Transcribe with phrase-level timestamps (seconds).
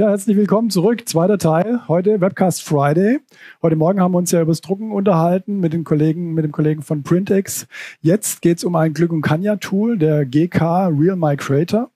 [0.00, 1.06] Ja, herzlich willkommen zurück.
[1.06, 1.86] Zweiter Teil.
[1.86, 3.18] Heute Webcast Friday.
[3.60, 6.52] Heute Morgen haben wir uns ja über das Drucken unterhalten mit den Kollegen, mit dem
[6.52, 7.66] Kollegen von Printex.
[8.00, 11.90] Jetzt geht es um ein Glück und Kanya Tool, der GK Real My Creator.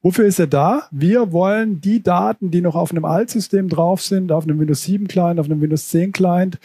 [0.00, 0.84] Wofür ist er da?
[0.92, 5.06] Wir wollen die Daten, die noch auf einem Altsystem drauf sind, auf einem Windows 7
[5.06, 6.58] Client, auf einem Windows 10 Client,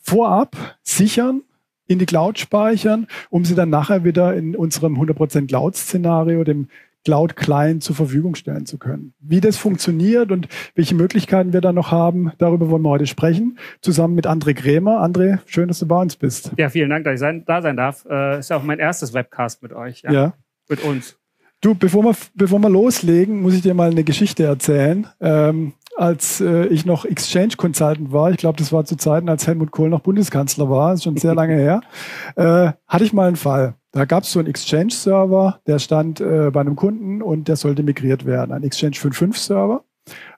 [0.00, 0.54] vorab
[0.84, 1.42] sichern,
[1.88, 6.68] in die Cloud speichern, um sie dann nachher wieder in unserem 100% Cloud-Szenario, dem
[7.04, 9.14] Cloud Client zur Verfügung stellen zu können.
[9.20, 13.58] Wie das funktioniert und welche Möglichkeiten wir da noch haben, darüber wollen wir heute sprechen,
[13.80, 15.02] zusammen mit André Krämer.
[15.02, 16.52] André, schön, dass du bei uns bist.
[16.56, 18.04] Ja, vielen Dank, dass ich sein, da sein darf.
[18.08, 20.02] Äh, ist ja auch mein erstes Webcast mit euch.
[20.02, 20.12] Ja.
[20.12, 20.34] ja.
[20.68, 21.16] Mit uns.
[21.62, 25.06] Du, bevor wir, bevor wir loslegen, muss ich dir mal eine Geschichte erzählen.
[25.20, 29.46] Ähm, als äh, ich noch Exchange Consultant war, ich glaube, das war zu Zeiten, als
[29.46, 31.82] Helmut Kohl noch Bundeskanzler war, ist schon sehr lange her,
[32.36, 33.74] äh, hatte ich mal einen Fall.
[33.92, 37.82] Da gab es so einen Exchange-Server, der stand äh, bei einem Kunden und der sollte
[37.82, 38.52] migriert werden.
[38.52, 39.84] Ein Exchange 5.5-Server,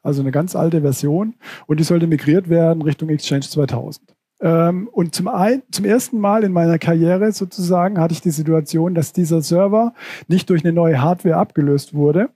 [0.02, 1.34] also eine ganz alte Version.
[1.66, 4.14] Und die sollte migriert werden Richtung Exchange 2000.
[4.40, 8.94] Ähm, und zum, ein, zum ersten Mal in meiner Karriere sozusagen hatte ich die Situation,
[8.94, 9.92] dass dieser Server
[10.28, 12.30] nicht durch eine neue Hardware abgelöst wurde,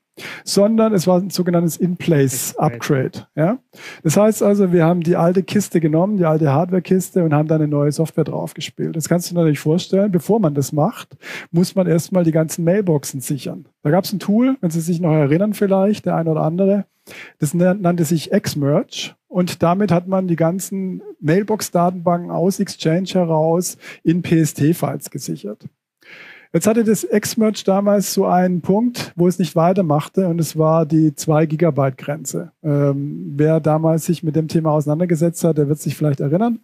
[0.44, 3.26] sondern es war ein sogenanntes In-Place-Upgrade.
[3.34, 3.58] Ja?
[4.02, 7.60] Das heißt also, wir haben die alte Kiste genommen, die alte Hardware-Kiste und haben dann
[7.60, 8.96] eine neue Software draufgespielt.
[8.96, 11.16] Das kannst du dir natürlich vorstellen, bevor man das macht,
[11.50, 13.66] muss man erstmal die ganzen Mailboxen sichern.
[13.82, 16.86] Da gab es ein Tool, wenn Sie sich noch erinnern vielleicht, der eine oder andere,
[17.38, 24.22] das nannte sich Xmerge und damit hat man die ganzen Mailbox-Datenbanken aus Exchange heraus in
[24.22, 25.68] PST-Files gesichert.
[26.52, 30.86] Jetzt hatte das Xmerge damals so einen Punkt, wo es nicht weitermachte und es war
[30.86, 32.52] die 2 Gigabyte Grenze.
[32.62, 36.60] Ähm, wer damals sich mit dem Thema auseinandergesetzt hat, der wird sich vielleicht erinnern.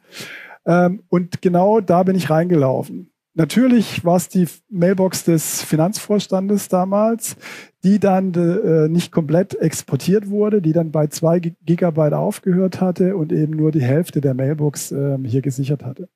[0.64, 3.12] Ähm, und genau da bin ich reingelaufen.
[3.34, 7.36] Natürlich war es die Mailbox des Finanzvorstandes damals,
[7.83, 13.32] die dann äh, nicht komplett exportiert wurde, die dann bei 2 Gigabyte aufgehört hatte und
[13.32, 16.09] eben nur die Hälfte der Mailbox äh, hier gesichert hatte.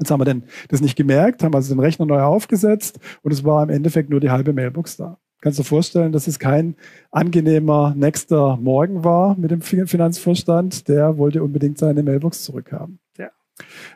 [0.00, 3.44] Jetzt haben wir denn das nicht gemerkt, haben also den Rechner neu aufgesetzt und es
[3.44, 5.18] war im Endeffekt nur die halbe Mailbox da.
[5.42, 6.74] Kannst du dir vorstellen, dass es kein
[7.10, 10.88] angenehmer nächster Morgen war mit dem Finanzvorstand.
[10.88, 12.98] Der wollte unbedingt seine Mailbox zurückhaben.
[13.16, 13.30] Ja.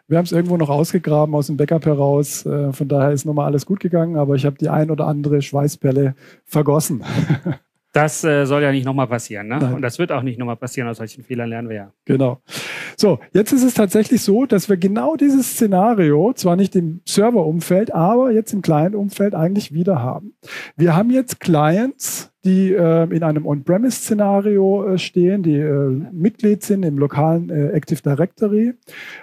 [0.09, 2.47] Wir haben es irgendwo noch ausgegraben aus dem Backup heraus.
[2.47, 5.43] Äh, von daher ist nochmal alles gut gegangen, aber ich habe die ein oder andere
[5.43, 6.15] Schweißperle
[6.45, 7.03] vergossen.
[7.95, 9.73] Das äh, soll ja nicht nochmal passieren, ne?
[9.73, 10.89] Und das wird auch nicht nochmal passieren.
[10.89, 11.93] Aus solchen Fehlern lernen wir ja.
[12.05, 12.41] Genau.
[12.97, 17.95] So, jetzt ist es tatsächlich so, dass wir genau dieses Szenario, zwar nicht im Serverumfeld,
[17.95, 20.35] aber jetzt im Client-Umfeld eigentlich wieder haben.
[20.77, 26.85] Wir haben jetzt Clients, die äh, in einem On-Premise-Szenario äh, stehen, die äh, Mitglied sind
[26.85, 28.75] im lokalen äh, Active Directory,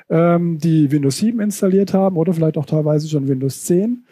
[0.10, 4.06] ähm, die Windows 7 installiert haben oder vielleicht auch teilweise schon Windows 10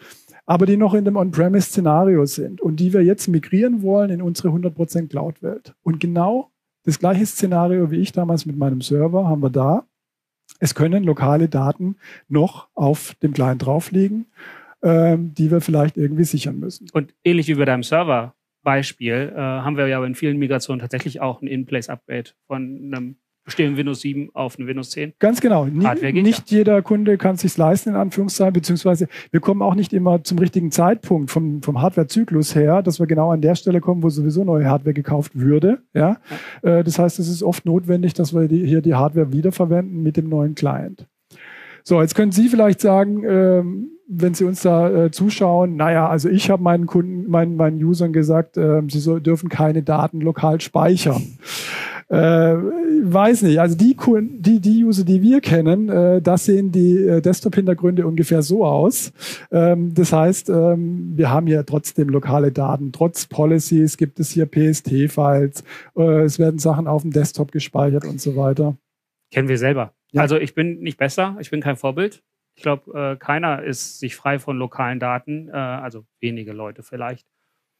[0.50, 4.48] aber die noch in dem On-Premise-Szenario sind und die wir jetzt migrieren wollen in unsere
[4.48, 5.76] 100% Cloud-Welt.
[5.84, 6.50] Und genau
[6.82, 9.86] das gleiche Szenario wie ich damals mit meinem Server haben wir da.
[10.58, 14.26] Es können lokale Daten noch auf dem Client drauf liegen,
[14.82, 16.88] ähm, die wir vielleicht irgendwie sichern müssen.
[16.92, 21.40] Und ähnlich wie bei deinem Server-Beispiel äh, haben wir ja in vielen Migrationen tatsächlich auch
[21.42, 25.14] ein In-Place-Upgrade von einem bestehenden Windows 7 auf eine Windows 10.
[25.18, 25.64] Ganz genau.
[25.64, 26.58] Nie, nicht ja.
[26.58, 30.38] jeder Kunde kann es sich leisten, in Anführungszeichen, beziehungsweise wir kommen auch nicht immer zum
[30.38, 34.44] richtigen Zeitpunkt vom, vom Hardware-Zyklus her, dass wir genau an der Stelle kommen, wo sowieso
[34.44, 35.82] neue Hardware gekauft würde.
[35.94, 36.18] Ja?
[36.62, 36.78] ja.
[36.78, 40.16] Äh, das heißt, es ist oft notwendig, dass wir die, hier die Hardware wiederverwenden mit
[40.16, 41.06] dem neuen Client.
[41.82, 46.28] So, jetzt können Sie vielleicht sagen, ähm, wenn Sie uns da äh, zuschauen, naja, also
[46.28, 50.60] ich habe meinen Kunden, meinen, meinen Usern gesagt, äh, sie so, dürfen keine Daten lokal
[50.60, 51.38] speichern.
[52.10, 56.96] Äh, weiß nicht, also die, die, die User, die wir kennen, äh, das sehen die
[56.96, 59.12] äh, Desktop-Hintergründe ungefähr so aus.
[59.52, 62.90] Ähm, das heißt, ähm, wir haben hier trotzdem lokale Daten.
[62.90, 65.62] Trotz Policies gibt es hier PST-Files,
[65.96, 68.76] äh, es werden Sachen auf dem Desktop gespeichert und so weiter.
[69.30, 69.94] Kennen wir selber.
[70.10, 70.22] Ja.
[70.22, 72.24] Also ich bin nicht besser, ich bin kein Vorbild.
[72.56, 77.24] Ich glaube, äh, keiner ist sich frei von lokalen Daten, äh, also wenige Leute vielleicht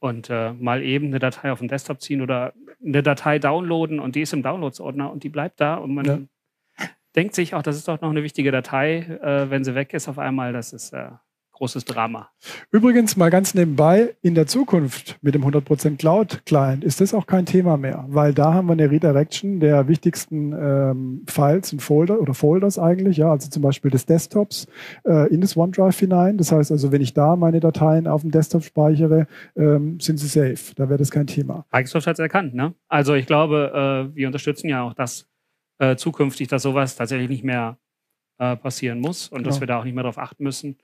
[0.01, 2.55] und äh, mal eben eine Datei auf den Desktop ziehen oder
[2.85, 6.87] eine Datei downloaden und die ist im Downloads-Ordner und die bleibt da und man ja.
[7.15, 10.09] denkt sich auch, das ist doch noch eine wichtige Datei, äh, wenn sie weg ist
[10.09, 11.11] auf einmal, das ist äh,
[11.61, 12.31] großes Drama.
[12.71, 17.45] Übrigens mal ganz nebenbei, in der Zukunft mit dem 100% Cloud-Client ist das auch kein
[17.45, 22.33] Thema mehr, weil da haben wir eine Redirection der wichtigsten ähm, Files und Folder oder
[22.33, 24.69] Folders eigentlich, ja, also zum Beispiel des Desktops
[25.05, 26.39] äh, in das OneDrive hinein.
[26.39, 30.29] Das heißt also, wenn ich da meine Dateien auf dem Desktop speichere, ähm, sind sie
[30.29, 30.75] safe.
[30.77, 31.67] Da wäre das kein Thema.
[31.71, 32.75] Microsoft hat es erkannt, ne?
[32.89, 35.29] Also ich glaube, äh, wir unterstützen ja auch das
[35.79, 37.77] äh, zukünftig, dass sowas tatsächlich nicht mehr
[38.39, 39.51] äh, passieren muss und genau.
[39.51, 40.79] dass wir da auch nicht mehr darauf achten müssen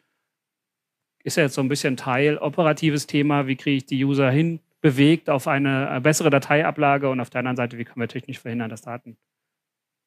[1.26, 3.46] ist ja jetzt so ein bisschen Teil operatives Thema.
[3.46, 7.56] Wie kriege ich die User hin, bewegt auf eine bessere Dateiablage und auf der anderen
[7.56, 9.16] Seite, wie können wir technisch verhindern, dass Daten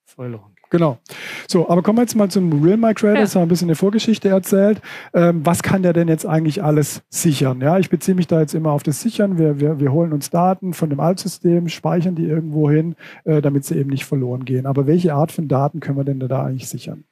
[0.06, 0.66] verloren gehen.
[0.70, 1.00] Genau.
[1.48, 3.16] So, aber kommen wir jetzt mal zum Real Migrator.
[3.16, 3.22] Ja.
[3.22, 4.82] Das haben wir ein bisschen eine Vorgeschichte erzählt.
[5.14, 7.62] Ähm, was kann der denn jetzt eigentlich alles sichern?
[7.62, 9.38] Ja, ich beziehe mich da jetzt immer auf das Sichern.
[9.38, 12.96] Wir, wir, wir holen uns Daten von dem Altsystem, speichern die irgendwo hin,
[13.26, 14.66] äh, damit sie eben nicht verloren gehen.
[14.66, 17.04] Aber welche Art von Daten können wir denn da eigentlich sichern?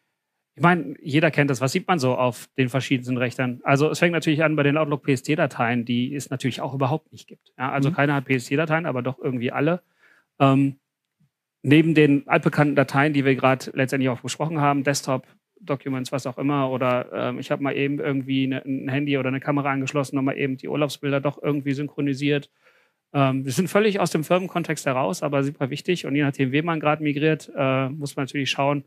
[0.58, 1.62] Ich meine, jeder kennt das.
[1.62, 3.62] Was sieht man so auf den verschiedensten Rechnern?
[3.64, 7.28] Also es fängt natürlich an bei den Outlook PST-Dateien, die es natürlich auch überhaupt nicht
[7.28, 7.54] gibt.
[7.60, 7.94] Ja, also mhm.
[7.94, 9.84] keiner hat PST-Dateien, aber doch irgendwie alle.
[10.40, 10.78] Ähm,
[11.62, 15.28] neben den altbekannten Dateien, die wir gerade letztendlich auch besprochen haben, Desktop,
[15.62, 19.28] Documents, was auch immer, oder ähm, ich habe mal eben irgendwie eine, ein Handy oder
[19.28, 22.50] eine Kamera angeschlossen und mal eben die Urlaubsbilder doch irgendwie synchronisiert.
[23.14, 26.08] Ähm, wir sind völlig aus dem Firmenkontext heraus, aber super wichtig.
[26.08, 28.86] Und je nachdem, wem man gerade migriert, äh, muss man natürlich schauen,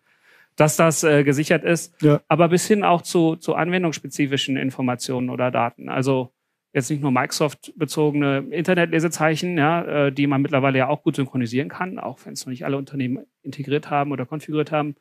[0.57, 2.01] dass das äh, gesichert ist.
[2.03, 2.21] Ja.
[2.29, 5.89] Aber bis hin auch zu, zu anwendungsspezifischen Informationen oder Daten.
[5.89, 6.33] Also
[6.73, 11.99] jetzt nicht nur Microsoft-bezogene Internetlesezeichen, ja, äh, die man mittlerweile ja auch gut synchronisieren kann,
[11.99, 14.95] auch wenn es noch nicht alle Unternehmen integriert haben oder konfiguriert haben.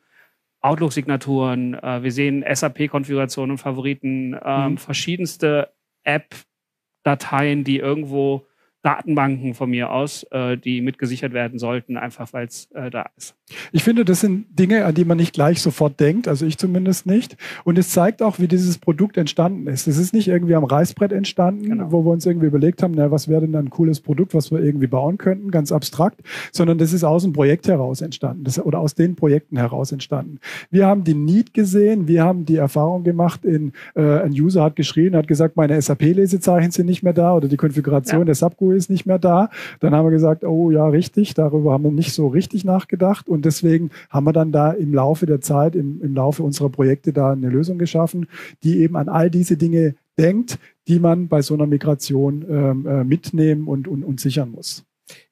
[0.62, 4.78] Outlook-Signaturen, äh, wir sehen SAP-Konfigurationen und Favoriten, ähm, mhm.
[4.78, 5.70] verschiedenste
[6.04, 8.46] App-Dateien, die irgendwo
[8.82, 13.34] Datenbanken von mir aus, äh, die mitgesichert werden sollten, einfach weil es äh, da ist.
[13.72, 17.04] Ich finde, das sind Dinge, an die man nicht gleich sofort denkt, also ich zumindest
[17.06, 17.36] nicht.
[17.64, 19.86] Und es zeigt auch, wie dieses Produkt entstanden ist.
[19.86, 21.92] Es ist nicht irgendwie am Reißbrett entstanden, genau.
[21.92, 24.60] wo wir uns irgendwie überlegt haben, na, was wäre denn ein cooles Produkt, was wir
[24.60, 26.20] irgendwie bauen könnten, ganz abstrakt,
[26.52, 30.38] sondern das ist aus dem Projekt heraus entstanden das, oder aus den Projekten heraus entstanden.
[30.70, 34.76] Wir haben die Need gesehen, wir haben die Erfahrung gemacht, in, äh, ein User hat
[34.76, 38.24] geschrien, hat gesagt, meine SAP-Lesezeichen sind nicht mehr da oder die Konfiguration ja.
[38.26, 38.34] der
[38.70, 39.50] Subgo ist nicht mehr da.
[39.80, 43.28] Dann haben wir gesagt, oh ja, richtig, darüber haben wir nicht so richtig nachgedacht.
[43.28, 47.12] Und deswegen haben wir dann da im Laufe der Zeit, im, im Laufe unserer Projekte
[47.12, 48.28] da eine Lösung geschaffen,
[48.62, 50.58] die eben an all diese Dinge denkt,
[50.88, 54.84] die man bei so einer Migration ähm, äh, mitnehmen und, und, und sichern muss.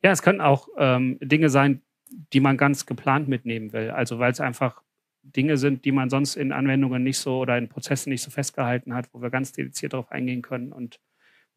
[0.02, 1.82] Ja, es können auch ähm, Dinge sein,
[2.32, 3.90] die man ganz geplant mitnehmen will.
[3.90, 4.82] Also weil es einfach
[5.22, 8.94] Dinge sind, die man sonst in Anwendungen nicht so oder in Prozessen nicht so festgehalten
[8.94, 10.98] hat, wo wir ganz dediziert darauf eingehen können und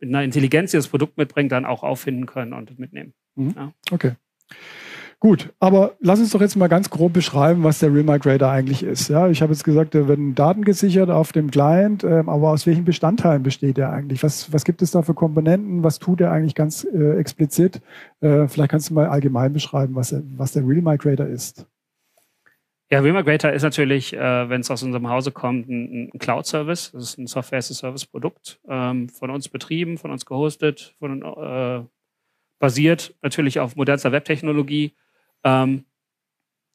[0.02, 3.14] mit einer Intelligenz, die das Produkt mitbringt, dann auch auffinden können und mitnehmen.
[3.36, 3.54] Mhm.
[3.56, 3.72] Ja.
[3.92, 4.12] Okay.
[5.20, 8.82] Gut, aber lass uns doch jetzt mal ganz grob beschreiben, was der Real Migrator eigentlich
[8.82, 9.08] ist.
[9.08, 12.66] Ja, ich habe jetzt gesagt, da werden Daten gesichert auf dem Client, ähm, aber aus
[12.66, 14.24] welchen Bestandteilen besteht er eigentlich?
[14.24, 15.84] Was, was gibt es da für Komponenten?
[15.84, 17.82] Was tut er eigentlich ganz äh, explizit?
[18.22, 21.68] Äh, vielleicht kannst du mal allgemein beschreiben, was, was der Real Migrator ist.
[22.92, 26.92] Ja, Remigrator ist natürlich, äh, wenn es aus unserem Hause kommt, ein, ein Cloud-Service.
[26.92, 31.86] Das ist ein Software-as-a-Service-Produkt, ähm, von uns betrieben, von uns gehostet, von, äh,
[32.60, 34.94] basiert natürlich auf modernster Webtechnologie,
[35.46, 35.86] ähm,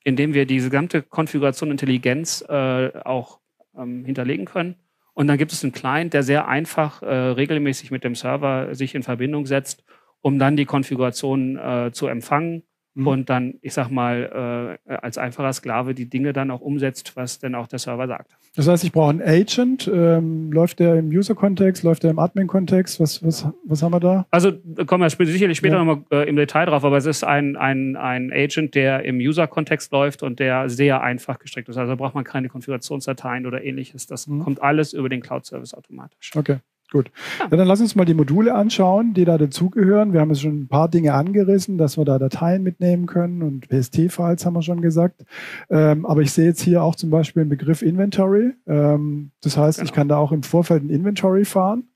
[0.05, 3.41] indem wir diese gesamte Konfiguration Intelligenz äh, auch
[3.77, 4.77] ähm, hinterlegen können.
[5.13, 8.95] Und dann gibt es einen Client, der sehr einfach äh, regelmäßig mit dem Server sich
[8.95, 9.85] in Verbindung setzt,
[10.23, 12.63] um dann die Konfiguration äh, zu empfangen
[12.97, 13.07] mhm.
[13.07, 17.39] und dann, ich sag mal, äh, als einfacher Sklave die Dinge dann auch umsetzt, was
[17.39, 18.37] denn auch der Server sagt.
[18.57, 19.89] Das heißt, ich brauche einen Agent.
[19.93, 22.99] Ähm, läuft der im User-Kontext, läuft der im Admin-Kontext?
[23.01, 24.27] Was, was, was haben wir da?
[24.31, 24.53] Also
[24.87, 25.85] kommen wir sicherlich später ja.
[25.85, 29.93] nochmal äh, im Detail drauf, aber es ist ein, ein, ein Agent, der im User-Kontext
[29.93, 31.77] läuft und der sehr einfach gestrickt ist.
[31.77, 34.07] Also da braucht man keine Konfigurationsdateien oder ähnliches.
[34.07, 34.43] Das mhm.
[34.43, 36.33] kommt alles über den Cloud-Service automatisch.
[36.35, 36.59] Okay.
[36.93, 37.11] Gut.
[37.41, 37.49] Ja.
[37.49, 40.13] dann lass uns mal die Module anschauen, die da dazugehören.
[40.13, 43.69] Wir haben jetzt schon ein paar Dinge angerissen, dass wir da Dateien mitnehmen können und
[43.69, 45.25] PST-Files haben wir schon gesagt.
[45.69, 48.53] Ähm, aber ich sehe jetzt hier auch zum Beispiel den Begriff Inventory.
[48.69, 49.89] Ähm, das heißt, genau.
[49.89, 51.89] ich kann da auch im Vorfeld ein Inventory fahren.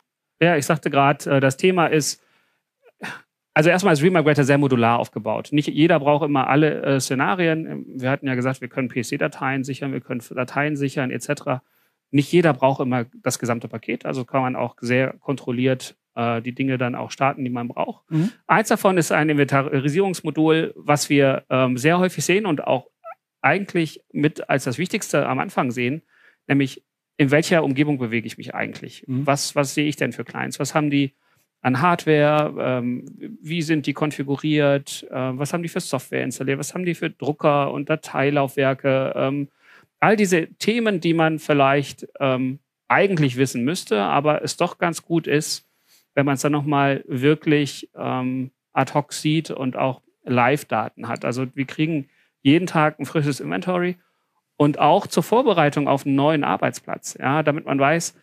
[0.43, 2.21] Ja, ich sagte gerade, äh, das Thema ist,
[3.55, 5.51] also erstmal ist Remigrator sehr modular aufgebaut.
[5.53, 7.85] Nicht jeder braucht immer alle äh, Szenarien.
[7.95, 11.61] Wir hatten ja gesagt, wir können PST-Dateien sichern, wir können Dateien sichern etc
[12.11, 16.55] nicht jeder braucht immer das gesamte Paket, also kann man auch sehr kontrolliert äh, die
[16.55, 18.11] Dinge dann auch starten, die man braucht.
[18.11, 18.33] Mhm.
[18.47, 22.89] Eins davon ist ein Inventarisierungsmodul, was wir ähm, sehr häufig sehen und auch
[23.43, 26.03] eigentlich mit als das Wichtigste am Anfang sehen,
[26.47, 26.85] nämlich
[27.17, 29.05] in welcher Umgebung bewege ich mich eigentlich?
[29.07, 29.27] Mhm.
[29.27, 30.59] Was, was sehe ich denn für Clients?
[30.59, 31.13] Was haben die
[31.61, 32.55] an Hardware?
[32.59, 33.05] Ähm,
[33.43, 35.07] wie sind die konfiguriert?
[35.11, 36.59] Äh, was haben die für Software installiert?
[36.59, 39.13] Was haben die für Drucker und Dateilaufwerke?
[39.15, 39.49] Ähm,
[40.01, 45.27] all diese Themen, die man vielleicht ähm, eigentlich wissen müsste, aber es doch ganz gut
[45.27, 45.69] ist,
[46.15, 51.25] wenn man es dann nochmal wirklich ähm, ad hoc sieht und auch Live-Daten hat.
[51.25, 52.09] Also wir kriegen
[52.43, 53.97] jeden Tag ein frisches Inventory
[54.57, 58.15] und auch zur Vorbereitung auf einen neuen Arbeitsplatz, ja, damit man weiß,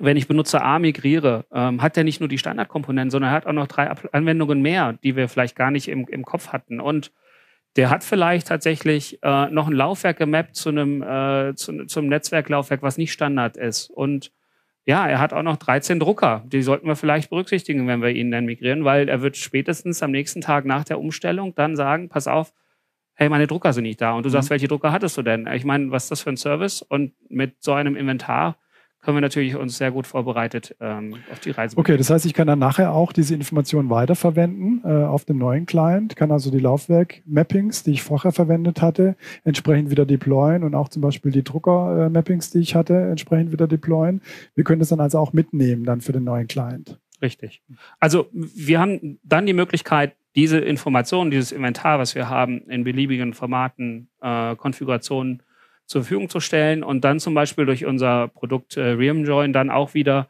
[0.00, 3.46] wenn ich Benutzer A migriere, ähm, hat er nicht nur die Standardkomponenten, sondern er hat
[3.46, 6.80] auch noch drei Anwendungen mehr, die wir vielleicht gar nicht im, im Kopf hatten.
[6.80, 7.12] Und
[7.76, 12.82] der hat vielleicht tatsächlich äh, noch ein Laufwerk gemappt zu einem, äh, zu, zum Netzwerklaufwerk,
[12.82, 13.90] was nicht Standard ist.
[13.90, 14.32] Und
[14.84, 16.44] ja, er hat auch noch 13 Drucker.
[16.46, 20.10] Die sollten wir vielleicht berücksichtigen, wenn wir ihn dann migrieren, weil er wird spätestens am
[20.10, 22.54] nächsten Tag nach der Umstellung dann sagen, pass auf,
[23.14, 24.12] hey, meine Drucker sind nicht da.
[24.12, 24.32] Und du mhm.
[24.32, 25.46] sagst, welche Drucker hattest du denn?
[25.48, 26.82] Ich meine, was ist das für ein Service?
[26.82, 28.56] Und mit so einem Inventar
[29.08, 31.78] können wir natürlich uns sehr gut vorbereitet ähm, auf die Reise.
[31.78, 35.64] Okay, das heißt, ich kann dann nachher auch diese Informationen weiterverwenden äh, auf dem neuen
[35.64, 40.90] Client, kann also die Laufwerk-Mappings, die ich vorher verwendet hatte, entsprechend wieder deployen und auch
[40.90, 44.20] zum Beispiel die Drucker-Mappings, die ich hatte, entsprechend wieder deployen.
[44.54, 47.00] Wir können das dann also auch mitnehmen dann für den neuen Client.
[47.22, 47.62] Richtig.
[48.00, 53.32] Also wir haben dann die Möglichkeit, diese Informationen, dieses Inventar, was wir haben, in beliebigen
[53.32, 55.42] Formaten, äh, Konfigurationen
[55.88, 59.94] zur Verfügung zu stellen und dann zum Beispiel durch unser Produkt äh, Reamjoin dann auch
[59.94, 60.28] wieder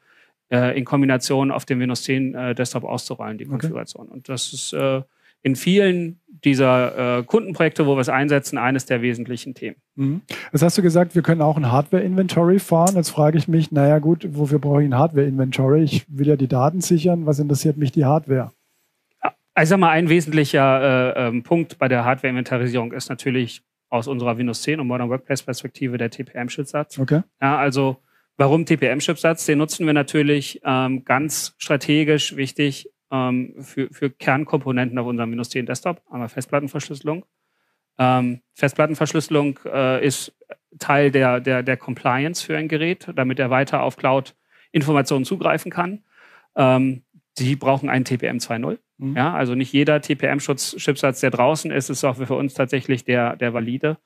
[0.50, 4.06] äh, in Kombination auf dem Windows 10 äh, Desktop auszurollen, die Konfiguration.
[4.06, 4.14] Okay.
[4.14, 5.02] Und das ist äh,
[5.42, 9.76] in vielen dieser äh, Kundenprojekte, wo wir es einsetzen, eines der wesentlichen Themen.
[9.96, 10.22] Mhm.
[10.52, 12.94] Das hast du gesagt, wir können auch ein Hardware-Inventory fahren.
[12.94, 15.82] Jetzt frage ich mich, naja gut, wofür brauche ich ein Hardware-Inventory?
[15.82, 17.26] Ich will ja die Daten sichern.
[17.26, 18.52] Was interessiert mich die Hardware?
[19.54, 24.38] Also sag mal, ein wesentlicher äh, ähm, Punkt bei der Hardware-Inventarisierung ist natürlich aus unserer
[24.38, 26.98] Windows 10 und Modern Workplace Perspektive der TPM-Chipsatz.
[26.98, 27.22] Okay.
[27.40, 28.02] Ja, also
[28.36, 29.46] warum TPM-Chipsatz?
[29.46, 35.50] Den nutzen wir natürlich ähm, ganz strategisch wichtig ähm, für, für Kernkomponenten auf unserem Windows
[35.50, 36.02] 10 Desktop.
[36.10, 37.24] Einmal Festplattenverschlüsselung.
[37.98, 40.36] Ähm, Festplattenverschlüsselung äh, ist
[40.78, 46.04] Teil der, der, der Compliance für ein Gerät, damit er weiter auf Cloud-Informationen zugreifen kann.
[46.56, 47.04] Ähm,
[47.38, 48.78] die brauchen einen TPM 2.0.
[48.98, 49.16] Mhm.
[49.16, 53.54] Ja, also nicht jeder TPM-Chipsatz, der draußen ist, ist auch für uns tatsächlich der, der
[53.54, 53.98] valide.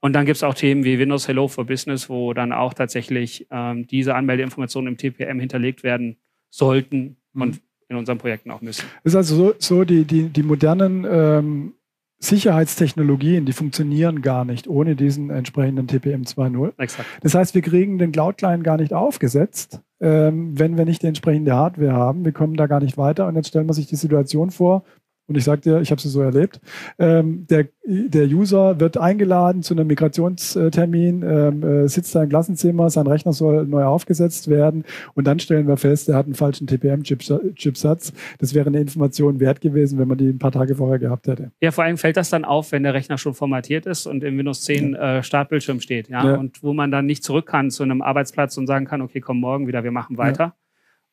[0.00, 3.46] Und dann gibt es auch Themen wie Windows Hello for Business, wo dann auch tatsächlich
[3.50, 6.16] ähm, diese Anmeldeinformationen im TPM hinterlegt werden
[6.50, 7.42] sollten mhm.
[7.42, 8.84] und in unseren Projekten auch müssen.
[9.02, 11.74] Das ist also so, so die, die, die modernen ähm,
[12.20, 16.72] Sicherheitstechnologien, die funktionieren gar nicht ohne diesen entsprechenden TPM 2.0.
[16.78, 17.08] Exakt.
[17.22, 21.92] Das heißt, wir kriegen den Cloud-Client gar nicht aufgesetzt, wenn wir nicht die entsprechende Hardware
[21.92, 22.24] haben.
[22.24, 23.26] Wir kommen da gar nicht weiter.
[23.26, 24.84] Und jetzt stellen wir sich die Situation vor,
[25.28, 26.58] und ich sage dir, ich habe es so erlebt.
[26.98, 32.88] Ähm, der, der User wird eingeladen zu einem Migrationstermin, ähm, äh, sitzt da im Klassenzimmer,
[32.88, 36.66] sein Rechner soll neu aufgesetzt werden und dann stellen wir fest, er hat einen falschen
[36.66, 38.12] TPM-Chipsatz.
[38.38, 41.52] Das wäre eine Information wert gewesen, wenn man die ein paar Tage vorher gehabt hätte.
[41.60, 44.38] Ja, vor allem fällt das dann auf, wenn der Rechner schon formatiert ist und im
[44.38, 45.18] Windows 10 ja.
[45.18, 46.08] äh, Startbildschirm steht.
[46.08, 46.24] Ja?
[46.24, 46.34] ja?
[46.36, 49.40] Und wo man dann nicht zurück kann zu einem Arbeitsplatz und sagen kann, okay, komm
[49.40, 50.44] morgen wieder, wir machen weiter.
[50.44, 50.56] Ja.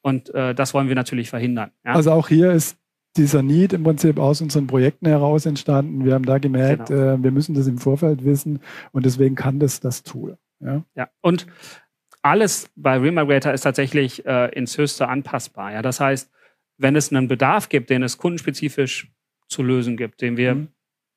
[0.01, 1.71] Und äh, das wollen wir natürlich verhindern.
[1.83, 1.93] Ja?
[1.93, 2.77] Also auch hier ist
[3.17, 6.05] dieser Need im Prinzip aus unseren Projekten heraus entstanden.
[6.05, 7.15] Wir haben da gemerkt, genau.
[7.15, 8.59] äh, wir müssen das im Vorfeld wissen
[8.91, 10.37] und deswegen kann das das Tool.
[10.59, 11.09] Ja, ja.
[11.21, 11.47] und
[12.21, 15.71] alles bei Remigrator ist tatsächlich äh, ins Höchste anpassbar.
[15.71, 15.81] Ja?
[15.81, 16.31] Das heißt,
[16.77, 19.11] wenn es einen Bedarf gibt, den es kundenspezifisch
[19.47, 20.67] zu lösen gibt, den wir mhm.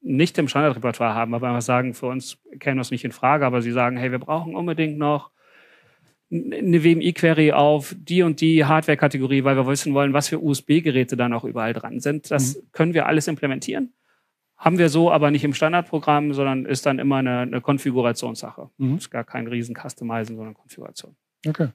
[0.01, 3.63] nicht im Standardrepertoire haben, aber wir sagen, für uns käme das nicht in Frage, aber
[3.63, 5.31] sie sagen, hey, wir brauchen unbedingt noch
[6.31, 11.29] eine WMI-Query auf die und die Hardware-Kategorie, weil wir wissen wollen, was für USB-Geräte da
[11.29, 12.31] noch überall dran sind.
[12.31, 12.61] Das mhm.
[12.73, 13.95] können wir alles implementieren.
[14.57, 18.69] Haben wir so aber nicht im Standardprogramm, sondern ist dann immer eine, eine Konfigurationssache.
[18.77, 18.97] Mhm.
[18.97, 21.17] Ist gar kein riesen Customizen, sondern Konfiguration.
[21.47, 21.69] Okay.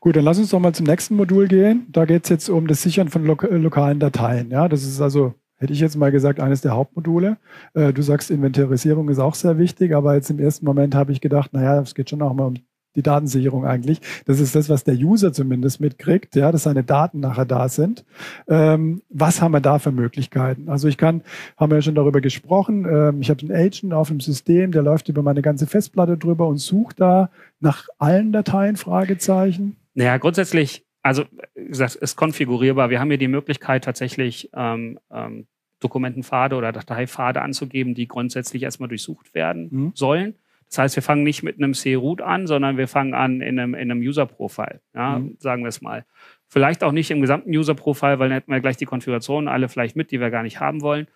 [0.00, 1.86] Gut, dann lass uns doch mal zum nächsten Modul gehen.
[1.90, 4.50] Da geht es jetzt um das Sichern von lo lokalen Dateien.
[4.50, 7.38] Ja, das ist also, hätte ich jetzt mal gesagt, eines der Hauptmodule.
[7.74, 11.20] Äh, du sagst, Inventarisierung ist auch sehr wichtig, aber jetzt im ersten Moment habe ich
[11.20, 12.56] gedacht, naja, es geht schon auch mal um
[12.96, 14.00] die Datensicherung eigentlich.
[14.26, 18.04] Das ist das, was der User zumindest mitkriegt, ja, dass seine Daten nachher da sind.
[18.48, 20.68] Ähm, was haben wir da für Möglichkeiten?
[20.68, 21.22] Also ich kann,
[21.56, 24.82] haben wir ja schon darüber gesprochen, ähm, ich habe einen Agent auf dem System, der
[24.82, 27.30] läuft über meine ganze Festplatte drüber und sucht da
[27.60, 29.76] nach allen Dateien, Fragezeichen.
[29.94, 32.90] Naja, grundsätzlich, also wie gesagt, ist konfigurierbar.
[32.90, 35.46] Wir haben hier die Möglichkeit tatsächlich ähm, ähm,
[35.80, 39.92] Dokumentenpfade oder Dateipfade anzugeben, die grundsätzlich erstmal durchsucht werden mhm.
[39.94, 40.34] sollen.
[40.72, 43.74] Das heißt, wir fangen nicht mit einem C-Root an, sondern wir fangen an in einem,
[43.74, 45.36] in einem User-Profile, ja, mhm.
[45.38, 46.06] sagen wir es mal.
[46.48, 49.96] Vielleicht auch nicht im gesamten User-Profile, weil dann hätten wir gleich die Konfigurationen alle vielleicht
[49.96, 51.08] mit, die wir gar nicht haben wollen.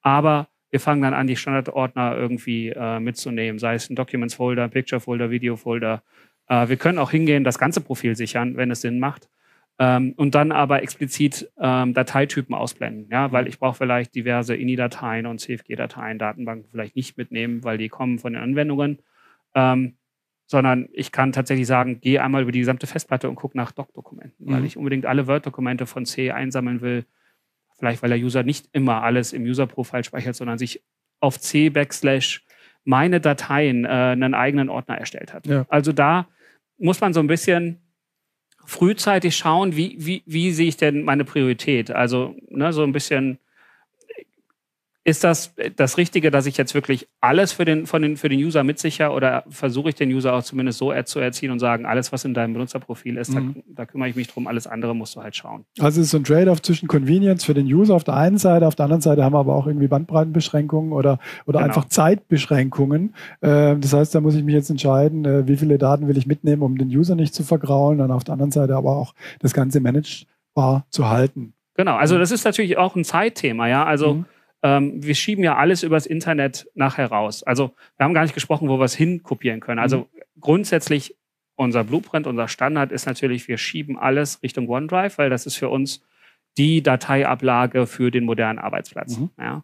[0.00, 5.28] Aber wir fangen dann an, die Standardordner irgendwie äh, mitzunehmen, sei es ein Documents-Folder, Picture-Folder,
[5.28, 6.04] Video-Folder.
[6.46, 9.28] Äh, wir können auch hingehen, das ganze Profil sichern, wenn es Sinn macht.
[9.78, 15.26] Ähm, und dann aber explizit ähm, Dateitypen ausblenden, ja, weil ich brauche vielleicht diverse INI-Dateien
[15.26, 18.98] und CFG-Dateien, Datenbanken vielleicht nicht mitnehmen, weil die kommen von den Anwendungen,
[19.54, 19.96] ähm,
[20.46, 24.46] sondern ich kann tatsächlich sagen, geh einmal über die gesamte Festplatte und guck nach Doc-Dokumenten,
[24.46, 24.52] mhm.
[24.52, 27.06] weil ich unbedingt alle Word-Dokumente von C einsammeln will,
[27.78, 30.82] vielleicht weil der User nicht immer alles im User-Profile speichert, sondern sich
[31.20, 32.44] auf C backslash
[32.84, 35.46] meine Dateien äh, einen eigenen Ordner erstellt hat.
[35.46, 35.66] Ja.
[35.68, 36.28] Also da
[36.78, 37.80] muss man so ein bisschen
[38.64, 41.90] frühzeitig schauen, wie, wie, wie sehe ich denn meine Priorität?
[41.90, 43.38] Also ne, so ein bisschen
[45.02, 48.38] ist das das Richtige, dass ich jetzt wirklich alles für den, von den, für den
[48.38, 52.12] User mitsichere oder versuche ich den User auch zumindest so zu erziehen und sagen, alles,
[52.12, 53.54] was in deinem Benutzerprofil ist, mhm.
[53.66, 55.64] da, da, kümmere ich mich drum, alles andere musst du halt schauen.
[55.78, 58.66] Also es ist so ein Trade-off zwischen Convenience für den User auf der einen Seite,
[58.66, 61.68] auf der anderen Seite haben wir aber auch irgendwie Bandbreitenbeschränkungen oder, oder genau.
[61.68, 63.14] einfach Zeitbeschränkungen.
[63.40, 66.26] Äh, das heißt, da muss ich mich jetzt entscheiden, äh, wie viele Daten will ich
[66.26, 69.54] mitnehmen, um den User nicht zu vergraulen und auf der anderen Seite aber auch das
[69.54, 71.54] Ganze managebar zu halten.
[71.74, 73.84] Genau, also das ist natürlich auch ein Zeitthema, ja.
[73.84, 74.26] Also mhm
[74.62, 77.42] ähm, wir schieben ja alles übers Internet nachher raus.
[77.42, 79.78] Also wir haben gar nicht gesprochen, wo wir es hinkopieren können.
[79.78, 80.40] Also mhm.
[80.40, 81.16] grundsätzlich
[81.56, 85.68] unser Blueprint, unser Standard ist natürlich, wir schieben alles Richtung OneDrive, weil das ist für
[85.68, 86.02] uns
[86.56, 89.18] die Dateiablage für den modernen Arbeitsplatz.
[89.18, 89.30] Mhm.
[89.38, 89.62] Ja.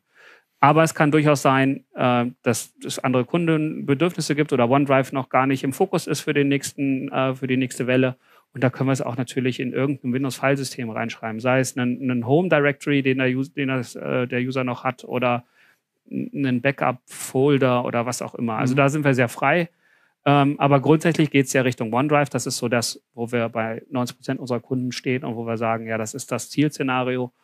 [0.61, 5.47] Aber es kann durchaus sein, äh, dass es andere Kundenbedürfnisse gibt oder OneDrive noch gar
[5.47, 8.17] nicht im Fokus ist für den nächsten, äh, für die nächste Welle.
[8.57, 12.27] Und da können wir es auch natürlich in irgendein Windows-Filesystem reinschreiben, sei es einen, einen
[12.27, 15.45] Home Directory, den, der, den das, äh, der User noch hat, oder
[16.11, 18.57] einen Backup-Folder oder was auch immer.
[18.57, 18.79] Also mhm.
[18.79, 19.69] da sind wir sehr frei.
[20.25, 22.31] Ähm, aber grundsätzlich geht es ja Richtung OneDrive.
[22.31, 25.59] Das ist so das, wo wir bei 90 Prozent unserer Kunden stehen und wo wir
[25.59, 27.35] sagen, ja, das ist das Zielszenario.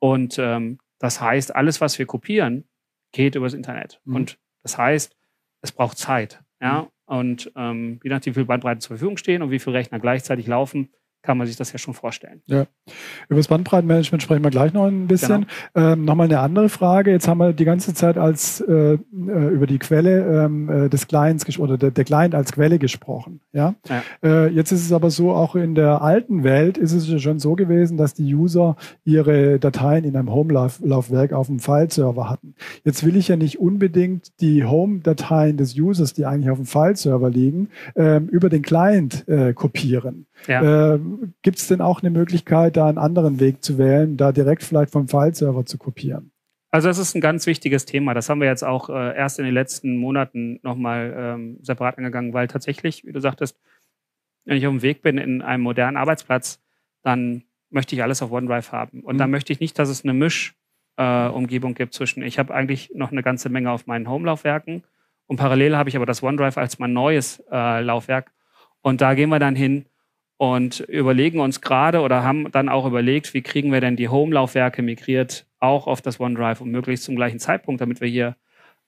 [0.00, 2.64] Und ähm, das heißt, alles, was wir kopieren,
[3.12, 4.00] geht übers Internet.
[4.04, 4.16] Mhm.
[4.16, 5.16] Und das heißt,
[5.60, 6.42] es braucht Zeit.
[6.60, 6.82] Ja?
[6.82, 6.88] Mhm.
[7.06, 10.46] Und ähm, je nachdem, wie viele Bandbreiten zur Verfügung stehen und wie viele Rechner gleichzeitig
[10.46, 10.90] laufen,
[11.26, 12.40] kann man sich das ja schon vorstellen.
[12.46, 12.66] Ja.
[13.28, 15.46] Über das Bandbreitenmanagement sprechen wir gleich noch ein bisschen.
[15.74, 15.92] Genau.
[15.92, 17.10] Ähm, Nochmal eine andere Frage.
[17.10, 21.08] Jetzt haben wir die ganze Zeit als äh, äh über die Quelle ähm, äh, des
[21.08, 23.40] Clients oder der, der, Client als Quelle gesprochen.
[23.52, 23.74] Ja.
[23.88, 24.02] ja.
[24.22, 27.54] Äh, jetzt ist es aber so, auch in der alten Welt ist es schon so
[27.54, 32.54] gewesen, dass die User ihre Dateien in einem Home-Laufwerk auf dem File-Server hatten.
[32.84, 37.30] Jetzt will ich ja nicht unbedingt die Home-Dateien des Users, die eigentlich auf dem File-Server
[37.30, 40.26] liegen, ähm, über den Client äh, kopieren.
[40.46, 40.94] Ja.
[40.94, 41.00] Äh,
[41.42, 44.92] Gibt es denn auch eine Möglichkeit, da einen anderen Weg zu wählen, da direkt vielleicht
[44.92, 46.32] vom File-Server zu kopieren?
[46.70, 48.12] Also das ist ein ganz wichtiges Thema.
[48.12, 52.32] Das haben wir jetzt auch äh, erst in den letzten Monaten nochmal ähm, separat angegangen,
[52.32, 53.58] weil tatsächlich, wie du sagtest,
[54.44, 56.60] wenn ich auf dem Weg bin in einem modernen Arbeitsplatz,
[57.02, 59.00] dann möchte ich alles auf OneDrive haben.
[59.00, 59.18] Und mhm.
[59.18, 63.12] dann möchte ich nicht, dass es eine Mischumgebung äh, gibt zwischen, ich habe eigentlich noch
[63.12, 64.82] eine ganze Menge auf meinen Home-Laufwerken
[65.26, 68.32] und parallel habe ich aber das OneDrive als mein neues äh, Laufwerk.
[68.80, 69.86] Und da gehen wir dann hin
[70.38, 74.82] und überlegen uns gerade oder haben dann auch überlegt, wie kriegen wir denn die Home-Laufwerke
[74.82, 78.36] migriert auch auf das OneDrive und möglichst zum gleichen Zeitpunkt, damit wir hier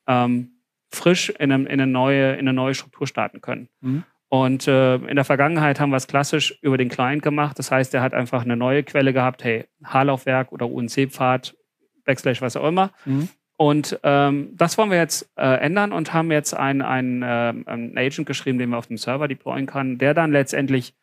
[0.06, 0.50] ähm,
[0.90, 3.68] frisch in eine, in, eine neue, in eine neue Struktur starten können.
[3.80, 4.04] Mhm.
[4.30, 7.58] Und äh, in der Vergangenheit haben wir es klassisch über den Client gemacht.
[7.58, 11.56] Das heißt, er hat einfach eine neue Quelle gehabt, hey, H-Laufwerk oder UNC-Pfad,
[12.04, 12.90] Backslash, was auch immer.
[13.06, 13.30] Mhm.
[13.56, 17.96] Und ähm, das wollen wir jetzt äh, ändern und haben jetzt einen, einen, äh, einen
[17.96, 20.94] Agent geschrieben, den wir auf dem Server deployen kann, der dann letztendlich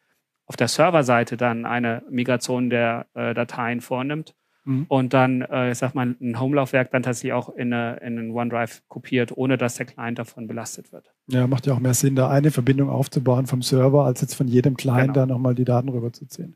[0.46, 4.86] auf der Serverseite dann eine Migration der äh, Dateien vornimmt mhm.
[4.88, 8.32] und dann, äh, ich sag mal, ein Home-Laufwerk dann tatsächlich auch in, eine, in einen
[8.32, 11.15] OneDrive kopiert, ohne dass der Client davon belastet wird.
[11.28, 14.48] Ja, macht ja auch mehr Sinn, da eine Verbindung aufzubauen vom Server, als jetzt von
[14.48, 15.14] jedem Client genau.
[15.14, 16.56] da nochmal die Daten rüberzuziehen.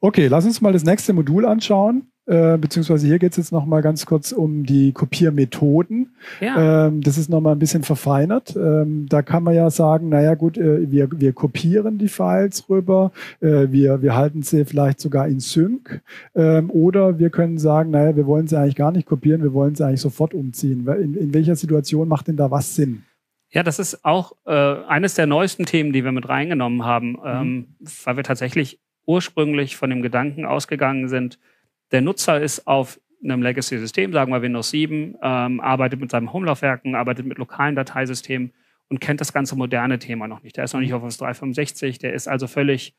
[0.00, 2.08] Okay, lass uns mal das nächste Modul anschauen.
[2.24, 6.14] Äh, beziehungsweise hier geht es jetzt nochmal ganz kurz um die Kopiermethoden.
[6.40, 6.86] Ja.
[6.86, 8.54] Ähm, das ist nochmal ein bisschen verfeinert.
[8.54, 13.10] Ähm, da kann man ja sagen, naja gut, äh, wir, wir kopieren die Files rüber,
[13.40, 16.00] äh, wir, wir halten sie vielleicht sogar in Sync
[16.36, 19.74] ähm, oder wir können sagen, naja, wir wollen sie eigentlich gar nicht kopieren, wir wollen
[19.74, 20.86] sie eigentlich sofort umziehen.
[20.86, 23.02] In, in welcher Situation macht denn da was Sinn?
[23.52, 27.20] Ja, das ist auch äh, eines der neuesten Themen, die wir mit reingenommen haben, mhm.
[27.24, 31.38] ähm, weil wir tatsächlich ursprünglich von dem Gedanken ausgegangen sind,
[31.90, 36.94] der Nutzer ist auf einem Legacy-System, sagen wir Windows 7, ähm, arbeitet mit seinem Home-Laufwerken,
[36.94, 38.52] arbeitet mit lokalen Dateisystemen
[38.88, 40.56] und kennt das ganze moderne Thema noch nicht.
[40.56, 42.94] Der ist noch nicht auf Office 365, der ist also völlig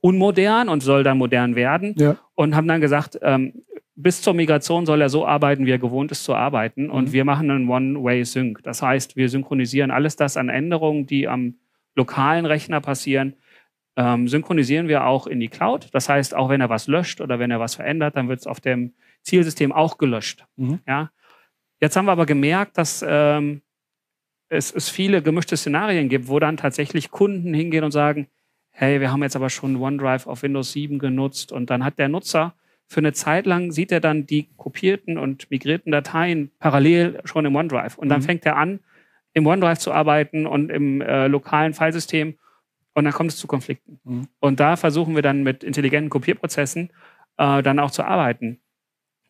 [0.00, 1.94] unmodern und soll dann modern werden.
[1.96, 2.16] Ja.
[2.34, 3.62] Und haben dann gesagt, ähm,
[3.94, 6.90] bis zur Migration soll er so arbeiten, wie er gewohnt ist zu arbeiten.
[6.90, 7.12] Und mhm.
[7.12, 8.62] wir machen einen One-Way-Sync.
[8.62, 11.56] Das heißt, wir synchronisieren alles das an Änderungen, die am
[11.94, 13.34] lokalen Rechner passieren,
[13.96, 15.88] ähm, synchronisieren wir auch in die Cloud.
[15.92, 18.46] Das heißt, auch wenn er was löscht oder wenn er was verändert, dann wird es
[18.46, 20.46] auf dem Zielsystem auch gelöscht.
[20.56, 20.80] Mhm.
[20.86, 21.10] Ja?
[21.80, 23.60] Jetzt haben wir aber gemerkt, dass ähm,
[24.48, 28.28] es, es viele gemischte Szenarien gibt, wo dann tatsächlich Kunden hingehen und sagen,
[28.70, 32.08] hey, wir haben jetzt aber schon OneDrive auf Windows 7 genutzt und dann hat der
[32.08, 32.54] Nutzer
[32.92, 37.56] für eine Zeit lang sieht er dann die kopierten und migrierten Dateien parallel schon im
[37.56, 38.24] OneDrive und dann mhm.
[38.24, 38.80] fängt er an,
[39.32, 42.34] im OneDrive zu arbeiten und im äh, lokalen Filesystem
[42.94, 43.98] und dann kommt es zu Konflikten.
[44.04, 44.28] Mhm.
[44.40, 46.90] Und da versuchen wir dann mit intelligenten Kopierprozessen
[47.38, 48.60] äh, dann auch zu arbeiten.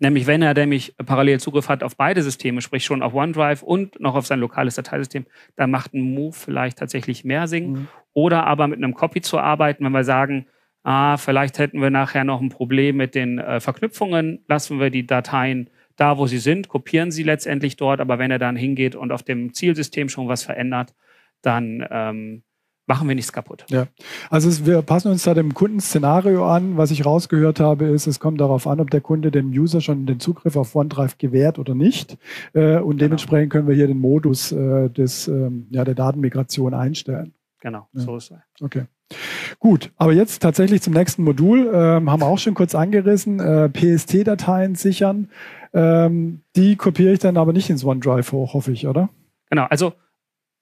[0.00, 4.00] Nämlich, wenn er nämlich parallel Zugriff hat auf beide Systeme, sprich schon auf OneDrive und
[4.00, 7.72] noch auf sein lokales Dateisystem, dann macht ein Move vielleicht tatsächlich mehr Sinn.
[7.72, 7.88] Mhm.
[8.12, 10.46] Oder aber mit einem Copy zu arbeiten, wenn wir sagen,
[10.82, 15.06] ah, vielleicht hätten wir nachher noch ein Problem mit den äh, Verknüpfungen, lassen wir die
[15.06, 18.00] Dateien da, wo sie sind, kopieren sie letztendlich dort.
[18.00, 20.94] Aber wenn er dann hingeht und auf dem Zielsystem schon was verändert,
[21.42, 22.42] dann ähm,
[22.86, 23.64] machen wir nichts kaputt.
[23.68, 23.86] Ja,
[24.30, 26.76] also es, wir passen uns da dem Kundenszenario an.
[26.76, 30.06] Was ich rausgehört habe, ist, es kommt darauf an, ob der Kunde dem User schon
[30.06, 32.16] den Zugriff auf OneDrive gewährt oder nicht.
[32.52, 32.96] Äh, und genau.
[32.96, 37.34] dementsprechend können wir hier den Modus äh, des, ähm, ja, der Datenmigration einstellen.
[37.60, 38.00] Genau, ja.
[38.00, 38.38] so ist es.
[38.60, 38.86] Okay.
[39.58, 41.70] Gut, aber jetzt tatsächlich zum nächsten Modul.
[41.72, 43.40] Ähm, haben wir auch schon kurz angerissen.
[43.40, 45.30] Äh, PST-Dateien sichern.
[45.74, 49.08] Ähm, die kopiere ich dann aber nicht ins OneDrive hoch, hoffe ich, oder?
[49.50, 49.94] Genau, also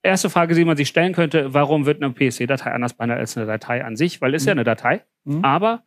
[0.03, 3.45] erste Frage, die man sich stellen könnte, warum wird eine PSD-Datei anders behandelt als eine
[3.45, 4.21] Datei an sich?
[4.21, 4.47] Weil es mhm.
[4.47, 5.01] ja eine Datei.
[5.25, 5.43] Mhm.
[5.43, 5.83] Aber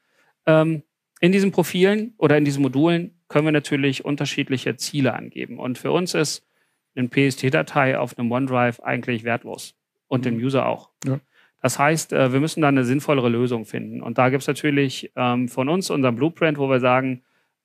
[0.46, 0.82] ähm,
[1.20, 5.58] in diesen Profilen oder in diesen Modulen können wir natürlich unterschiedliche Ziele angeben.
[5.58, 6.46] Und für uns ist
[6.94, 9.74] eine PSD-Datei auf einem OneDrive eigentlich wertlos.
[10.06, 10.36] Und mhm.
[10.36, 10.90] dem User auch.
[11.04, 11.18] Ja.
[11.64, 14.02] Das heißt, äh, wir müssen da eine sinnvollere Lösung finden.
[14.02, 17.22] Und da gibt es natürlich ähm, von uns unseren Blueprint, wo wir sagen,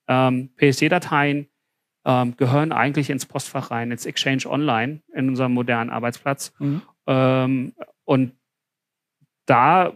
[0.08, 1.48] ähm, PSD-Dateien
[2.06, 6.54] ähm, gehören eigentlich ins Postfach rein, ins Exchange Online, in unserem modernen Arbeitsplatz.
[6.58, 6.80] Mhm.
[8.04, 8.32] Und
[9.44, 9.92] da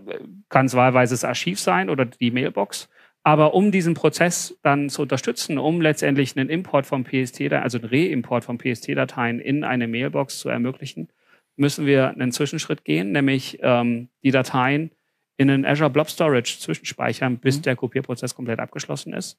[0.50, 2.90] kann es wahlweise das Archiv sein oder die Mailbox.
[3.22, 7.88] Aber um diesen Prozess dann zu unterstützen, um letztendlich einen Import von PST, also einen
[7.88, 11.08] Reimport von PST-Dateien in eine Mailbox zu ermöglichen,
[11.56, 14.90] müssen wir einen Zwischenschritt gehen, nämlich ähm, die Dateien
[15.36, 17.62] in einen Azure Blob Storage zwischenspeichern, bis mhm.
[17.62, 19.38] der Kopierprozess komplett abgeschlossen ist.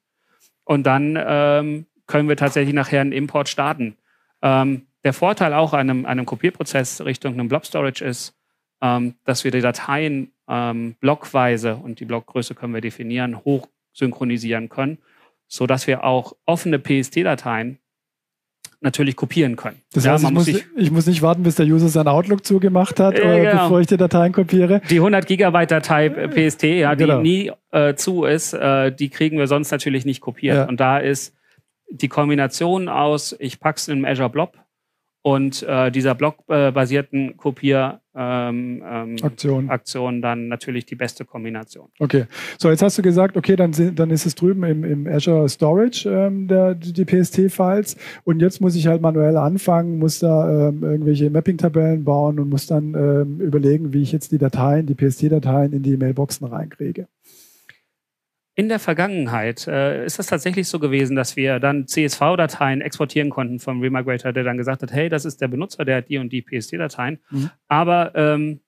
[0.64, 3.96] Und dann ähm, können wir tatsächlich nachher einen Import starten.
[4.42, 8.34] Ähm, der Vorteil auch an einem, einem Kopierprozess Richtung einem Blob Storage ist,
[8.82, 14.68] ähm, dass wir die Dateien ähm, blockweise und die Blockgröße können wir definieren, hoch synchronisieren
[14.68, 14.98] können,
[15.48, 17.78] so dass wir auch offene PST-Dateien
[18.80, 19.80] natürlich kopieren können.
[19.92, 23.00] Das heißt, ja, ich, muss, ich, muss, nicht warten, bis der User sein Outlook zugemacht
[23.00, 23.62] hat, äh, genau.
[23.62, 24.80] bevor ich die Dateien kopiere.
[24.90, 27.20] Die 100 Gigabyte Datei PST, ja, die genau.
[27.20, 30.56] nie äh, zu ist, äh, die kriegen wir sonst natürlich nicht kopiert.
[30.56, 30.68] Ja.
[30.68, 31.34] Und da ist
[31.88, 34.58] die Kombination aus, ich packe es in einem Azure Blob
[35.26, 39.70] und äh, dieser blockbasierten Kopier ähm, ähm, Aktion.
[39.70, 41.88] Aktion dann natürlich die beste Kombination.
[41.98, 42.26] Okay,
[42.58, 46.08] so jetzt hast du gesagt, okay, dann, dann ist es drüben im, im Azure Storage
[46.08, 51.28] ähm, der, die PST-Files und jetzt muss ich halt manuell anfangen, muss da ähm, irgendwelche
[51.28, 55.82] Mapping-Tabellen bauen und muss dann ähm, überlegen, wie ich jetzt die Dateien, die PST-Dateien in
[55.82, 57.08] die Mailboxen reinkriege.
[58.58, 63.60] In der Vergangenheit äh, ist das tatsächlich so gewesen, dass wir dann CSV-Dateien exportieren konnten
[63.60, 66.32] vom Remigrator, der dann gesagt hat, hey, das ist der Benutzer, der hat die und
[66.32, 67.18] die PSD-Dateien.
[67.28, 67.50] Mhm.
[67.68, 68.60] Aber ähm,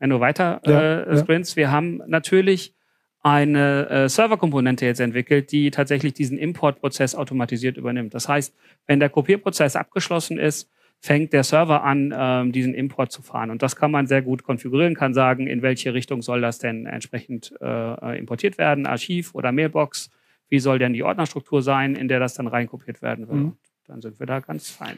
[0.00, 1.56] wenn du weiter ja, äh, sprintst, ja.
[1.58, 2.74] wir haben natürlich
[3.22, 8.14] eine äh, Serverkomponente jetzt entwickelt, die tatsächlich diesen Importprozess automatisiert übernimmt.
[8.14, 8.52] Das heißt,
[8.88, 10.68] wenn der Kopierprozess abgeschlossen ist,
[11.00, 13.50] fängt der Server an, ähm, diesen Import zu fahren.
[13.50, 16.86] Und das kann man sehr gut konfigurieren, kann sagen, in welche Richtung soll das denn
[16.86, 20.10] entsprechend äh, importiert werden, Archiv oder Mailbox,
[20.48, 23.38] wie soll denn die Ordnerstruktur sein, in der das dann reinkopiert werden wird.
[23.38, 23.52] Mhm.
[23.88, 24.96] Dann sind wir da ganz fein.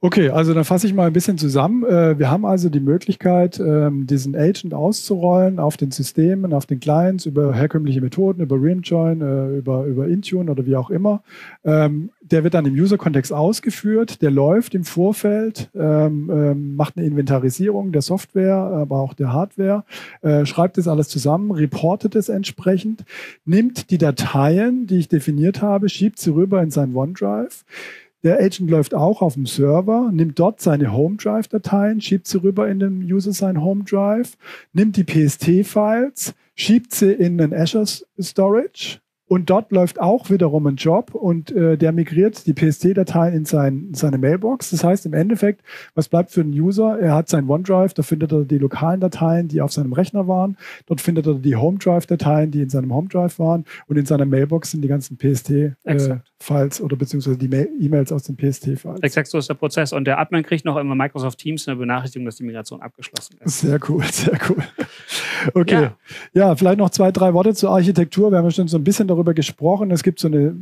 [0.00, 1.84] Okay, also dann fasse ich mal ein bisschen zusammen.
[1.84, 6.80] Äh, wir haben also die Möglichkeit, ähm, diesen Agent auszurollen auf den Systemen, auf den
[6.80, 11.22] Clients über herkömmliche Methoden, über Rimjoin, äh, über, über Intune oder wie auch immer.
[12.24, 17.92] Ähm, der wird dann im User-Kontext ausgeführt, der läuft im Vorfeld, ähm, macht eine Inventarisierung
[17.92, 19.84] der Software, aber auch der Hardware,
[20.22, 23.04] äh, schreibt das alles zusammen, reportet es entsprechend,
[23.44, 27.64] nimmt die Dateien, die ich definiert habe, schiebt sie rüber in sein OneDrive.
[28.22, 32.42] Der Agent läuft auch auf dem Server, nimmt dort seine Home Drive Dateien, schiebt sie
[32.42, 34.38] rüber in den User sein Home Drive,
[34.72, 37.84] nimmt die PST-Files, schiebt sie in den Azure
[38.18, 43.44] Storage, und dort läuft auch wiederum ein Job und äh, der migriert die PST-Dateien in
[43.46, 44.70] sein, seine Mailbox.
[44.70, 45.62] Das heißt im Endeffekt,
[45.94, 46.98] was bleibt für den User?
[46.98, 50.58] Er hat sein OneDrive, da findet er die lokalen Dateien, die auf seinem Rechner waren.
[50.86, 53.64] Dort findet er die Home Drive-Dateien, die in seinem Home Drive waren.
[53.86, 56.18] Und in seiner Mailbox sind die ganzen PST-Files äh,
[56.50, 59.00] oder beziehungsweise die E-Mails aus den PST-Files.
[59.02, 59.92] Exakt so ist der Prozess.
[59.92, 63.60] Und der Admin kriegt noch immer Microsoft Teams eine Benachrichtigung, dass die Migration abgeschlossen ist.
[63.60, 64.62] Sehr cool, sehr cool.
[65.54, 65.82] Okay.
[65.82, 65.96] Ja,
[66.32, 68.30] ja vielleicht noch zwei, drei Worte zur Architektur.
[68.30, 69.90] Wir haben ja schon so ein bisschen darüber gesprochen.
[69.90, 70.56] Es gibt so eine,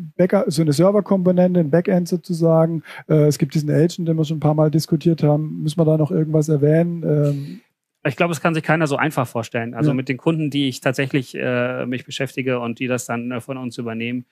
[0.46, 2.82] so eine Serverkomponente, ein Backend sozusagen.
[3.08, 5.62] Äh, es gibt diesen Agent, den wir schon ein paar Mal diskutiert haben.
[5.62, 7.02] Müssen wir da noch irgendwas erwähnen?
[7.02, 7.60] Ähm,
[8.04, 9.74] ich glaube, es kann sich keiner so einfach vorstellen.
[9.74, 9.94] Also ja.
[9.94, 13.56] mit den Kunden, die ich tatsächlich äh, mich beschäftige und die das dann äh, von
[13.56, 14.24] uns übernehmen,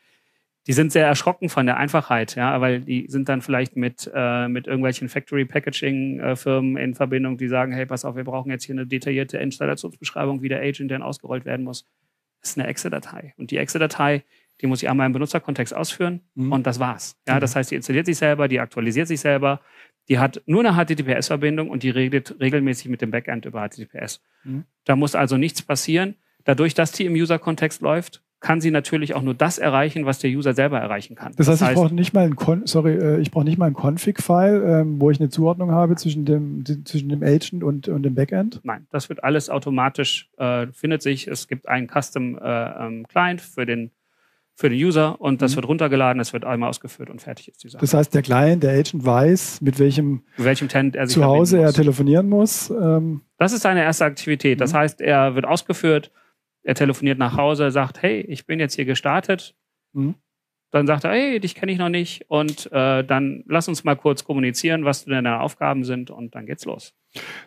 [0.71, 4.47] die sind sehr erschrocken von der Einfachheit, ja, weil die sind dann vielleicht mit, äh,
[4.47, 8.53] mit irgendwelchen Factory Packaging äh, Firmen in Verbindung, die sagen, hey, pass auf, wir brauchen
[8.53, 11.87] jetzt hier eine detaillierte Installationsbeschreibung, wie der Agent denn ausgerollt werden muss.
[12.41, 13.35] Das ist eine Exe-Datei.
[13.37, 14.23] Und die Exe-Datei,
[14.61, 16.53] die muss ich einmal im Benutzerkontext ausführen mhm.
[16.53, 17.17] und das war's.
[17.27, 17.41] Ja, mhm.
[17.41, 19.63] das heißt, die installiert sich selber, die aktualisiert sich selber,
[20.09, 24.23] die hat nur eine HTTPS-Verbindung und die regelt regelmäßig mit dem Backend über HTTPS.
[24.45, 24.67] Mhm.
[24.85, 26.15] Da muss also nichts passieren.
[26.45, 30.31] Dadurch, dass die im User-Kontext läuft, kann sie natürlich auch nur das erreichen, was der
[30.31, 31.33] User selber erreichen kann.
[31.37, 33.59] Das heißt, das heißt ich brauche nicht mal ein Con sorry, äh, ich brauche nicht
[33.59, 37.89] mal ein Config-File, ähm, wo ich eine Zuordnung habe zwischen dem, zwischen dem Agent und,
[37.89, 38.61] und dem Backend?
[38.63, 41.29] Nein, das wird alles automatisch, äh, findet sich.
[41.29, 43.91] Es gibt einen Custom äh, ähm, Client für den
[44.57, 45.57] für den User und das mhm.
[45.57, 47.81] wird runtergeladen, es wird einmal ausgeführt und fertig ist die Sache.
[47.81, 51.25] Das heißt, der Client, der Agent weiß, mit welchem, mit welchem Tenant er sich zu
[51.25, 52.69] Hause er telefonieren muss.
[52.69, 53.23] Ähm.
[53.39, 54.61] Das ist seine erste Aktivität.
[54.61, 54.79] Das mhm.
[54.79, 56.11] heißt, er wird ausgeführt,
[56.63, 59.55] er telefoniert nach Hause, sagt, hey, ich bin jetzt hier gestartet.
[59.93, 60.15] Mhm.
[60.71, 62.25] Dann sagt er, hey, dich kenne ich noch nicht.
[62.29, 66.65] Und äh, dann lass uns mal kurz kommunizieren, was deine Aufgaben sind und dann geht's
[66.65, 66.95] los.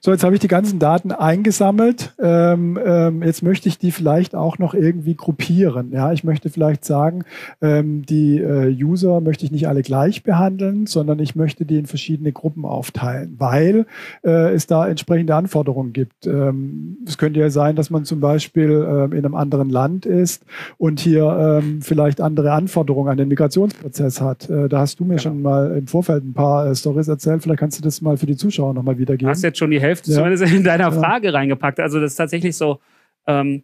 [0.01, 2.13] So, jetzt habe ich die ganzen Daten eingesammelt.
[2.19, 5.93] Ähm, ähm, jetzt möchte ich die vielleicht auch noch irgendwie gruppieren.
[5.93, 7.23] Ja, ich möchte vielleicht sagen,
[7.61, 11.85] ähm, die äh, User möchte ich nicht alle gleich behandeln, sondern ich möchte die in
[11.85, 13.85] verschiedene Gruppen aufteilen, weil
[14.25, 16.27] äh, es da entsprechende Anforderungen gibt.
[16.27, 20.43] Ähm, es könnte ja sein, dass man zum Beispiel ähm, in einem anderen Land ist
[20.77, 24.49] und hier ähm, vielleicht andere Anforderungen an den Migrationsprozess hat.
[24.49, 25.21] Äh, da hast du mir genau.
[25.21, 27.43] schon mal im Vorfeld ein paar äh, Stories erzählt.
[27.43, 30.17] Vielleicht kannst du das mal für die Zuschauer nochmal wiedergeben jetzt schon die Hälfte ja.
[30.17, 31.33] zumindest in deiner Frage ja.
[31.33, 31.79] reingepackt.
[31.79, 32.79] Also das ist tatsächlich so,
[33.27, 33.63] ähm,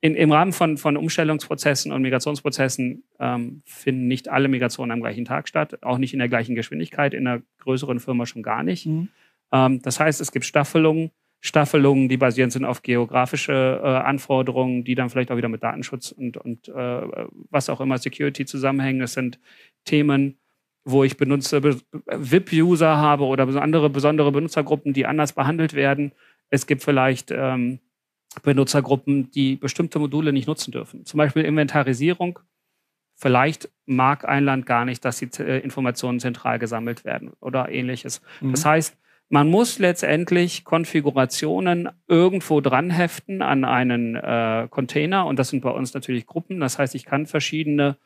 [0.00, 5.24] in, im Rahmen von, von Umstellungsprozessen und Migrationsprozessen ähm, finden nicht alle Migrationen am gleichen
[5.24, 8.84] Tag statt, auch nicht in der gleichen Geschwindigkeit, in einer größeren Firma schon gar nicht.
[8.84, 9.08] Mhm.
[9.50, 11.10] Ähm, das heißt, es gibt Staffelungen,
[11.40, 16.12] Staffelungen, die basierend sind auf geografische äh, Anforderungen, die dann vielleicht auch wieder mit Datenschutz
[16.12, 17.00] und, und äh,
[17.50, 19.00] was auch immer Security zusammenhängen.
[19.00, 19.38] Es sind
[19.86, 20.36] Themen,
[20.84, 26.12] wo ich benutze, VIP-User habe oder andere besondere Benutzergruppen, die anders behandelt werden.
[26.50, 27.80] Es gibt vielleicht ähm,
[28.42, 31.04] Benutzergruppen, die bestimmte Module nicht nutzen dürfen.
[31.04, 32.38] Zum Beispiel Inventarisierung.
[33.16, 38.20] Vielleicht mag ein Land gar nicht, dass die äh, Informationen zentral gesammelt werden oder ähnliches.
[38.40, 38.50] Mhm.
[38.50, 38.98] Das heißt,
[39.30, 45.70] man muss letztendlich Konfigurationen irgendwo dran heften an einen äh, Container und das sind bei
[45.70, 46.60] uns natürlich Gruppen.
[46.60, 47.96] Das heißt, ich kann verschiedene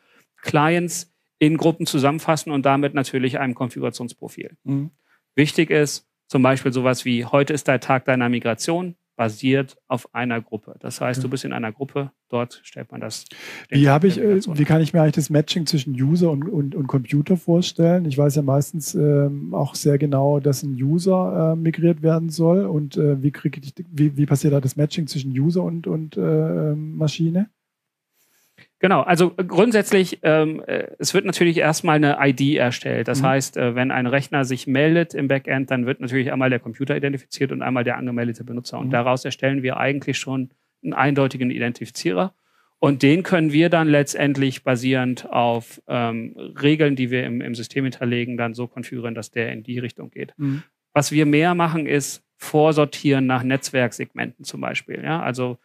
[0.42, 4.56] Clients in Gruppen zusammenfassen und damit natürlich einem Konfigurationsprofil.
[4.64, 4.90] Mhm.
[5.34, 10.40] Wichtig ist zum Beispiel sowas wie, heute ist der Tag deiner Migration, basiert auf einer
[10.40, 10.76] Gruppe.
[10.78, 13.24] Das heißt, du bist in einer Gruppe, dort stellt man das.
[13.68, 16.76] Wie, habe ich, äh, wie kann ich mir eigentlich das Matching zwischen User und, und,
[16.76, 18.04] und Computer vorstellen?
[18.04, 22.64] Ich weiß ja meistens ähm, auch sehr genau, dass ein User äh, migriert werden soll.
[22.64, 26.16] Und äh, wie, krieg ich, wie, wie passiert da das Matching zwischen User und, und
[26.16, 27.50] äh, Maschine?
[28.80, 33.08] Genau, also äh, grundsätzlich, ähm, äh, es wird natürlich erstmal eine ID erstellt.
[33.08, 33.26] Das mhm.
[33.26, 36.96] heißt, äh, wenn ein Rechner sich meldet im Backend, dann wird natürlich einmal der Computer
[36.96, 38.78] identifiziert und einmal der angemeldete Benutzer.
[38.78, 38.92] Und mhm.
[38.92, 40.50] daraus erstellen wir eigentlich schon
[40.82, 42.34] einen eindeutigen Identifizierer.
[42.80, 47.82] Und den können wir dann letztendlich basierend auf ähm, Regeln, die wir im, im, System
[47.84, 50.32] hinterlegen, dann so konfigurieren, dass der in die Richtung geht.
[50.36, 50.62] Mhm.
[50.92, 55.02] Was wir mehr machen, ist vorsortieren nach Netzwerksegmenten zum Beispiel.
[55.02, 55.20] Ja?
[55.20, 55.58] Also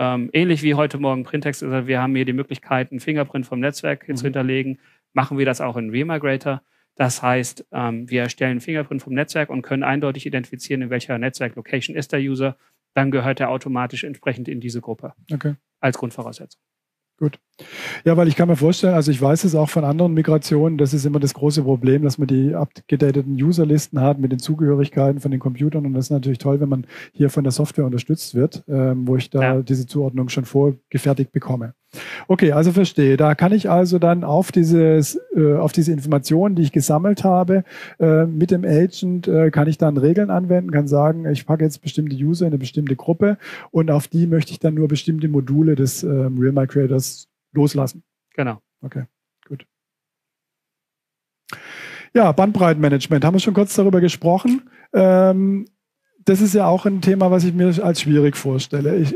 [0.00, 3.60] ähm, ähnlich wie heute Morgen Printext ist, wir haben hier die Möglichkeit, einen Fingerprint vom
[3.60, 4.16] Netzwerk mhm.
[4.16, 4.78] zu hinterlegen.
[5.12, 6.62] Machen wir das auch in Remigrator.
[6.94, 11.18] Das heißt, ähm, wir erstellen einen Fingerprint vom Netzwerk und können eindeutig identifizieren, in welcher
[11.18, 12.56] Netzwerk-Location ist der User.
[12.94, 15.12] Dann gehört er automatisch entsprechend in diese Gruppe.
[15.30, 15.56] Okay.
[15.80, 16.62] Als Grundvoraussetzung.
[17.18, 17.38] Gut.
[18.04, 20.94] Ja, weil ich kann mir vorstellen, also ich weiß es auch von anderen Migrationen, das
[20.94, 25.30] ist immer das große Problem, dass man die abgedateten Userlisten hat mit den Zugehörigkeiten von
[25.30, 28.64] den Computern und das ist natürlich toll, wenn man hier von der Software unterstützt wird,
[28.68, 29.62] ähm, wo ich da ja.
[29.62, 31.74] diese Zuordnung schon vorgefertigt bekomme.
[32.28, 33.16] Okay, also verstehe.
[33.16, 37.64] Da kann ich also dann auf dieses, äh, auf diese Informationen, die ich gesammelt habe,
[37.98, 41.82] äh, mit dem Agent äh, kann ich dann Regeln anwenden, kann sagen, ich packe jetzt
[41.82, 43.38] bestimmte User in eine bestimmte Gruppe
[43.72, 48.02] und auf die möchte ich dann nur bestimmte Module des ähm, Real My Creators loslassen.
[48.34, 48.60] Genau.
[48.82, 49.04] Okay,
[49.46, 49.66] gut.
[52.14, 54.68] Ja, Bandbreitenmanagement, haben wir schon kurz darüber gesprochen.
[54.92, 55.66] Ähm,
[56.24, 58.96] das ist ja auch ein Thema, was ich mir als schwierig vorstelle.
[58.96, 59.14] Ich,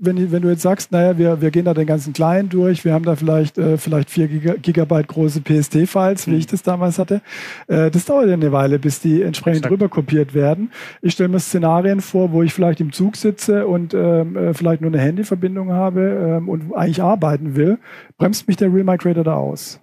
[0.00, 2.94] wenn, wenn du jetzt sagst, naja, wir, wir gehen da den ganzen Client durch, wir
[2.94, 6.38] haben da vielleicht, äh, vielleicht vier Gigabyte große PST-Files, wie mhm.
[6.38, 7.20] ich das damals hatte,
[7.68, 9.72] äh, das dauert ja eine Weile, bis die entsprechend Exakt.
[9.72, 10.72] rüber kopiert werden.
[11.02, 14.80] Ich stelle mir Szenarien vor, wo ich vielleicht im Zug sitze und ähm, äh, vielleicht
[14.80, 17.78] nur eine Handyverbindung habe ähm, und eigentlich arbeiten will.
[18.16, 19.80] Bremst mich der Real Migrator da aus?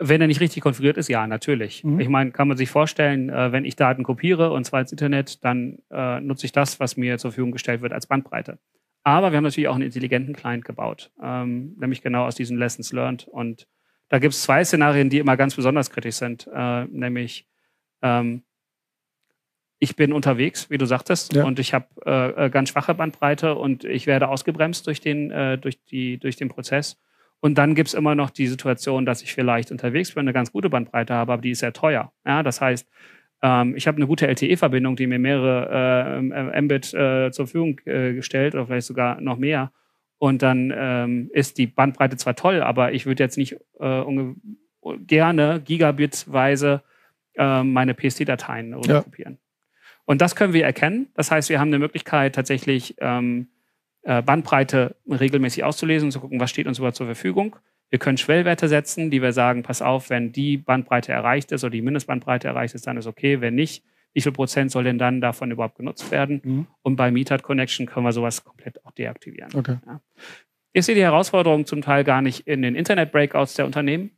[0.00, 1.84] Wenn er nicht richtig konfiguriert ist, ja, natürlich.
[1.84, 2.00] Mhm.
[2.00, 5.44] Ich meine, kann man sich vorstellen, äh, wenn ich Daten kopiere und zwar ins Internet,
[5.44, 8.58] dann äh, nutze ich das, was mir zur Verfügung gestellt wird, als Bandbreite.
[9.04, 12.92] Aber wir haben natürlich auch einen intelligenten Client gebaut, ähm, nämlich genau aus diesen Lessons
[12.92, 13.28] learned.
[13.28, 13.68] Und
[14.08, 17.46] da gibt es zwei Szenarien, die immer ganz besonders kritisch sind, äh, nämlich
[18.02, 18.42] ähm,
[19.78, 21.44] ich bin unterwegs, wie du sagtest, ja.
[21.44, 25.58] und ich habe äh, äh, ganz schwache Bandbreite und ich werde ausgebremst durch den, äh,
[25.58, 26.98] durch die, durch den Prozess.
[27.40, 30.52] Und dann gibt es immer noch die Situation, dass ich vielleicht unterwegs bin, eine ganz
[30.52, 32.12] gute Bandbreite habe, aber die ist sehr teuer.
[32.24, 32.88] Ja, das heißt,
[33.44, 38.14] ähm, ich habe eine gute LTE-Verbindung, die mir mehrere äh, Mbit äh, zur Verfügung äh,
[38.14, 39.70] gestellt oder vielleicht sogar noch mehr.
[40.16, 44.02] Und dann ähm, ist die Bandbreite zwar toll, aber ich würde jetzt nicht äh,
[45.06, 46.82] gerne gigabitweise
[47.34, 49.34] äh, meine PSD-Dateien runterkopieren.
[49.34, 49.38] Ja.
[50.06, 51.08] Und das können wir erkennen.
[51.14, 53.48] Das heißt, wir haben eine Möglichkeit, tatsächlich ähm,
[54.04, 57.56] äh, Bandbreite regelmäßig auszulesen und zu gucken, was steht uns überhaupt zur Verfügung.
[57.94, 61.70] Wir können Schwellwerte setzen, die wir sagen, pass auf, wenn die Bandbreite erreicht ist oder
[61.70, 63.40] die Mindestbandbreite erreicht ist, dann ist okay.
[63.40, 66.40] Wenn nicht, wie viel Prozent soll denn dann davon überhaupt genutzt werden?
[66.42, 66.66] Mhm.
[66.82, 69.54] Und bei Meetup Connection können wir sowas komplett auch deaktivieren.
[69.54, 69.76] Okay.
[69.86, 70.00] Ja.
[70.72, 74.10] Ich sehe die Herausforderung zum Teil gar nicht in den Internet-Breakouts der Unternehmen,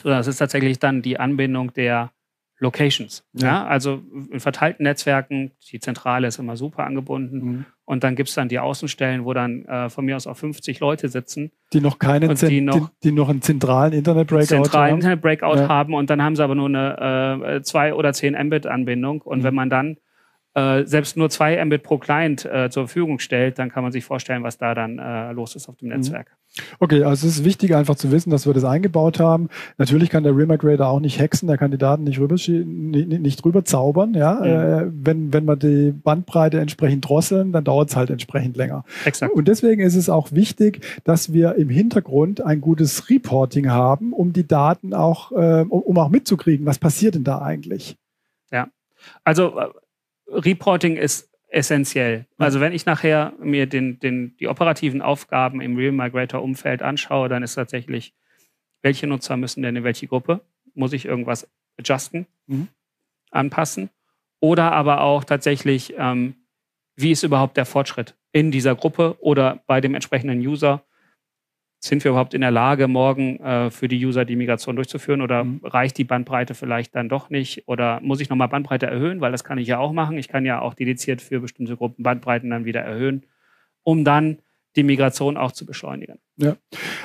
[0.00, 2.12] sondern es ist tatsächlich dann die Anbindung der
[2.60, 3.26] Locations.
[3.34, 3.46] Ja.
[3.46, 3.66] ja.
[3.66, 7.38] also in verteilten Netzwerken, die Zentrale ist immer super angebunden.
[7.44, 7.66] Mhm.
[7.86, 10.80] Und dann gibt es dann die Außenstellen, wo dann äh, von mir aus auch 50
[10.80, 11.52] Leute sitzen.
[11.72, 14.64] Die noch keinen die noch, die, die, noch einen zentralen Internet-Breakout haben.
[14.64, 15.68] Zentralen Internet-Breakout ja.
[15.68, 19.22] haben und dann haben sie aber nur eine äh, 2 oder 10 Mbit-Anbindung.
[19.22, 19.42] Und mhm.
[19.44, 19.96] wenn man dann
[20.56, 24.42] selbst nur zwei Mbit pro Client äh, zur Verfügung stellt, dann kann man sich vorstellen,
[24.42, 25.96] was da dann äh, los ist auf dem mhm.
[25.96, 26.34] Netzwerk.
[26.78, 29.48] Okay, also es ist wichtig einfach zu wissen, dass wir das eingebaut haben.
[29.76, 33.44] Natürlich kann der Remigrator auch nicht hexen, der kann die Daten nicht, rüber, nicht, nicht
[33.44, 34.14] drüber zaubern.
[34.14, 34.34] Ja?
[34.34, 34.44] Mhm.
[34.44, 38.84] Äh, wenn, wenn wir die Bandbreite entsprechend drosseln, dann dauert es halt entsprechend länger.
[39.04, 39.34] Exakt.
[39.34, 44.32] Und deswegen ist es auch wichtig, dass wir im Hintergrund ein gutes Reporting haben, um
[44.32, 47.96] die Daten auch, äh, um, um auch mitzukriegen, was passiert denn da eigentlich.
[48.50, 48.68] Ja,
[49.24, 49.66] also äh,
[50.28, 52.26] Reporting ist essentiell.
[52.38, 57.28] Also wenn ich nachher mir den, den, die operativen Aufgaben im Real Migrator Umfeld anschaue,
[57.28, 58.14] dann ist tatsächlich,
[58.82, 60.40] welche Nutzer müssen denn in welche Gruppe?
[60.74, 62.68] Muss ich irgendwas adjusten, mhm.
[63.30, 63.90] anpassen?
[64.40, 66.34] Oder aber auch tatsächlich, ähm,
[66.94, 70.84] wie ist überhaupt der Fortschritt in dieser Gruppe oder bei dem entsprechenden User?
[71.88, 75.44] Sind wir überhaupt in der Lage, morgen äh, für die User die Migration durchzuführen oder
[75.44, 75.60] mhm.
[75.64, 79.44] reicht die Bandbreite vielleicht dann doch nicht oder muss ich nochmal Bandbreite erhöhen, weil das
[79.44, 80.18] kann ich ja auch machen.
[80.18, 83.24] Ich kann ja auch dediziert für bestimmte Gruppen Bandbreiten dann wieder erhöhen,
[83.82, 84.38] um dann
[84.76, 86.18] die Migration auch zu beschleunigen.
[86.36, 86.56] Ja,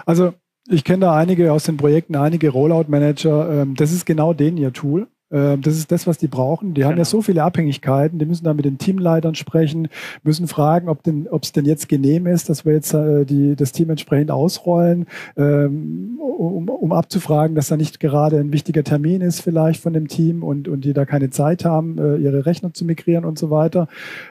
[0.05, 0.33] also
[0.69, 3.61] ich kenne da einige aus den Projekten, einige Rollout-Manager.
[3.61, 5.07] Ähm, das ist genau denen ihr Tool.
[5.31, 6.73] Ähm, das ist das, was die brauchen.
[6.73, 6.87] Die genau.
[6.87, 7.09] haben ja genau.
[7.09, 8.19] so viele Abhängigkeiten.
[8.19, 9.87] Die müssen da mit den Teamleitern sprechen,
[10.23, 13.55] müssen fragen, ob denn, ob es denn jetzt genehm ist, dass wir jetzt äh, die,
[13.55, 19.21] das Team entsprechend ausrollen, ähm, um, um abzufragen, dass da nicht gerade ein wichtiger Termin
[19.21, 22.73] ist vielleicht von dem Team und, und die da keine Zeit haben, äh, ihre Rechner
[22.73, 23.87] zu migrieren und so weiter.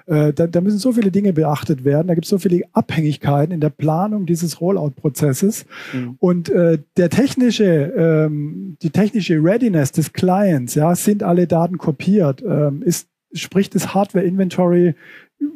[0.06, 2.08] Äh, da, da müssen so viele Dinge beachtet werden.
[2.08, 5.66] Da gibt es so viele Abhängigkeiten in der Planung dieses Rollout-Prozesses.
[5.92, 6.16] Mhm.
[6.18, 12.42] Und äh, der technische, ähm, die technische Readiness des Clients, ja, sind alle Daten kopiert?
[12.42, 14.94] Ähm, ist, spricht das Hardware-Inventory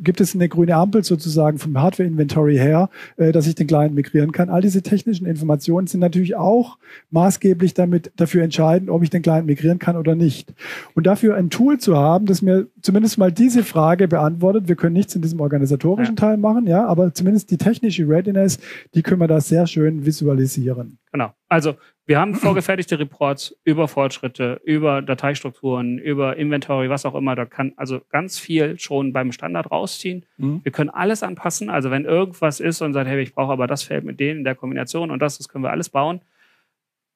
[0.01, 4.33] gibt es eine grüne Ampel sozusagen vom Hardware-Inventory her, äh, dass ich den Client migrieren
[4.33, 4.49] kann.
[4.49, 6.79] All diese technischen Informationen sind natürlich auch
[7.11, 10.55] maßgeblich damit dafür entscheidend, ob ich den Client migrieren kann oder nicht.
[10.95, 14.69] Und dafür ein Tool zu haben, das mir zumindest mal diese Frage beantwortet.
[14.69, 16.21] Wir können nichts in diesem organisatorischen ja.
[16.21, 18.59] Teil machen, ja, aber zumindest die technische Readiness,
[18.95, 20.99] die können wir da sehr schön visualisieren.
[21.15, 21.33] Genau.
[21.49, 27.37] Also wir haben vorgefertigte Reports über Fortschritte, über Dateistrukturen, über Inventory, was auch immer.
[27.37, 30.27] Da kann also ganz viel schon beim Standard rausziehen.
[30.39, 30.65] Mhm.
[30.65, 31.71] Wir können alles anpassen.
[31.71, 34.45] Also wenn irgendwas ist und sagt, hey, ich brauche aber das Feld mit denen in
[34.45, 36.21] der Kombination und das, das können wir alles bauen.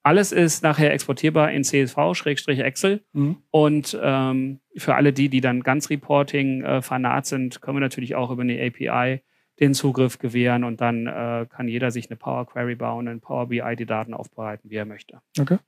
[0.04, 3.02] Alles ist nachher exportierbar in CSV-Excel.
[3.14, 3.38] Mhm.
[3.50, 6.80] Und ähm, für alle die, die dann ganz Reporting äh,
[7.24, 9.22] sind, können wir natürlich auch über eine API
[9.60, 13.46] den Zugriff gewähren und dann äh, kann jeder sich eine Power Query bauen, in Power
[13.46, 15.20] BI die Daten aufbereiten, wie er möchte.
[15.38, 15.58] Okay.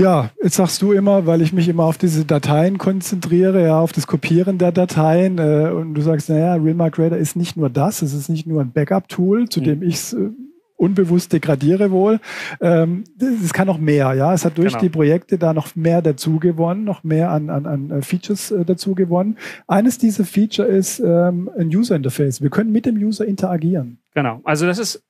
[0.00, 3.90] Ja, jetzt sagst du immer, weil ich mich immer auf diese Dateien konzentriere, ja, auf
[3.90, 5.38] das Kopieren der Dateien.
[5.38, 8.60] Äh, und du sagst, naja, Real Migrator ist nicht nur das, es ist nicht nur
[8.60, 9.64] ein Backup-Tool, zu mhm.
[9.64, 10.30] dem ich es äh,
[10.78, 12.20] unbewusst degradiere wohl.
[12.60, 14.32] Ähm, es kann noch mehr, ja.
[14.32, 14.82] Es hat durch genau.
[14.82, 18.64] die Projekte da noch mehr dazu gewonnen, noch mehr an, an, an äh, Features äh,
[18.64, 19.36] dazu gewonnen.
[19.66, 22.40] Eines dieser Feature ist ähm, ein User Interface.
[22.40, 23.98] Wir können mit dem User interagieren.
[24.14, 24.40] Genau.
[24.44, 25.04] Also das ist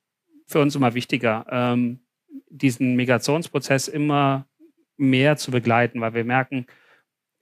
[0.47, 1.99] für uns immer wichtiger, ähm,
[2.49, 4.47] diesen Migrationsprozess immer
[4.97, 6.65] mehr zu begleiten, weil wir merken,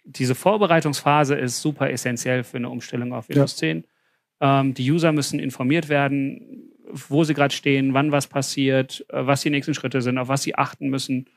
[0.04, 3.82] diese Vorbereitungsphase ist super essentiell für eine Umstellung auf Windows ja.
[3.82, 3.84] 10.
[4.40, 6.72] Ähm, die User müssen informiert werden,
[7.10, 10.44] wo sie gerade stehen, wann was passiert, äh, was die nächsten Schritte sind, auf was
[10.44, 11.28] sie achten müssen.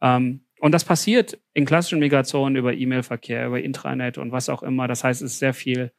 [0.00, 4.88] Ähm, und das passiert in klassischen Migrationen über E-Mail-Verkehr, über Intranet und was auch immer.
[4.88, 5.92] Das heißt, es ist sehr viel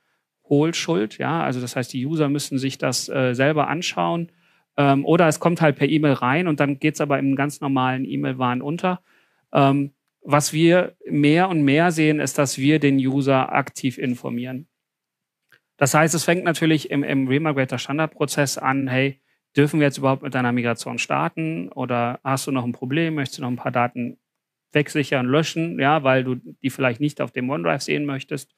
[0.50, 1.18] Hohlschuld.
[1.18, 4.32] Ja, also das heißt, die User müssen sich das äh, selber anschauen.
[4.78, 7.62] Ähm, oder es kommt halt per E-Mail rein und dann geht es aber im ganz
[7.62, 9.02] normalen E-Mail-Wahn unter.
[9.54, 9.92] Ähm,
[10.22, 14.69] was wir mehr und mehr sehen, ist, dass wir den User aktiv informieren.
[15.80, 19.20] Das heißt, es fängt natürlich im, im Remigrator Standardprozess an, hey,
[19.56, 23.40] dürfen wir jetzt überhaupt mit deiner Migration starten oder hast du noch ein Problem, möchtest
[23.40, 24.18] du noch ein paar Daten
[24.74, 28.54] wegsichern, löschen, ja, weil du die vielleicht nicht auf dem OneDrive sehen möchtest.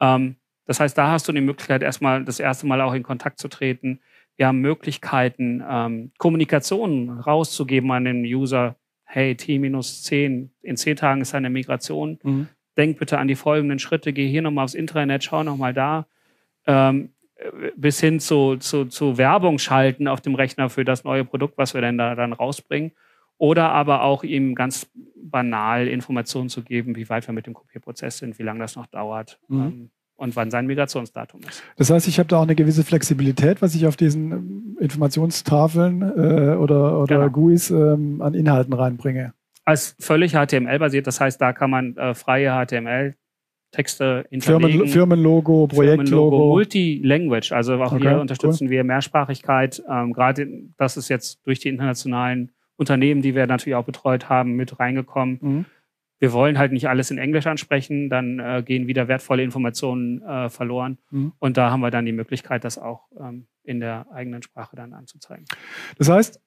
[0.00, 0.36] Ähm,
[0.66, 3.48] Das heißt, da hast du die Möglichkeit, erstmal das erste Mal auch in Kontakt zu
[3.48, 3.98] treten.
[4.36, 8.76] Wir haben Möglichkeiten, ähm, Kommunikation rauszugeben an den User.
[9.04, 12.20] Hey, T-10, in zehn Tagen ist eine Migration.
[12.22, 12.48] Mhm.
[12.76, 14.12] Denk bitte an die folgenden Schritte.
[14.12, 16.06] Geh hier nochmal aufs Intranet, schau nochmal da.
[16.70, 17.10] Ähm,
[17.76, 21.74] bis hin zu, zu, zu Werbung schalten auf dem Rechner für das neue Produkt, was
[21.74, 22.92] wir denn da dann rausbringen.
[23.38, 28.18] Oder aber auch ihm ganz banal Informationen zu geben, wie weit wir mit dem Kopierprozess
[28.18, 29.38] sind, wie lange das noch dauert.
[29.48, 29.60] Mhm.
[29.60, 31.62] Ähm, und wann sein Migrationsdatum ist.
[31.76, 36.02] Das heißt, ich habe da auch eine gewisse Flexibilität, was ich auf diesen ähm, Informationstafeln
[36.02, 37.30] äh, oder, oder genau.
[37.30, 39.32] GUIs ähm, an Inhalten reinbringe.
[39.64, 43.14] Als völlig HTML-basiert, das heißt, da kann man äh, freie HTML
[43.70, 44.70] Texte hinterlegen.
[44.70, 46.30] Firmen, Firmenlogo, Projektlogo.
[46.30, 47.52] Firmenlogo, Multi-Language.
[47.52, 48.70] Also auch okay, hier unterstützen cool.
[48.70, 49.82] wir Mehrsprachigkeit.
[49.88, 54.52] Ähm, Gerade das ist jetzt durch die internationalen Unternehmen, die wir natürlich auch betreut haben,
[54.54, 55.38] mit reingekommen.
[55.40, 55.64] Mhm.
[56.18, 60.50] Wir wollen halt nicht alles in Englisch ansprechen, dann äh, gehen wieder wertvolle Informationen äh,
[60.50, 60.98] verloren.
[61.10, 61.32] Mhm.
[61.38, 64.92] Und da haben wir dann die Möglichkeit, das auch ähm, in der eigenen Sprache dann
[64.92, 65.46] anzuzeigen.
[65.96, 66.40] Das heißt,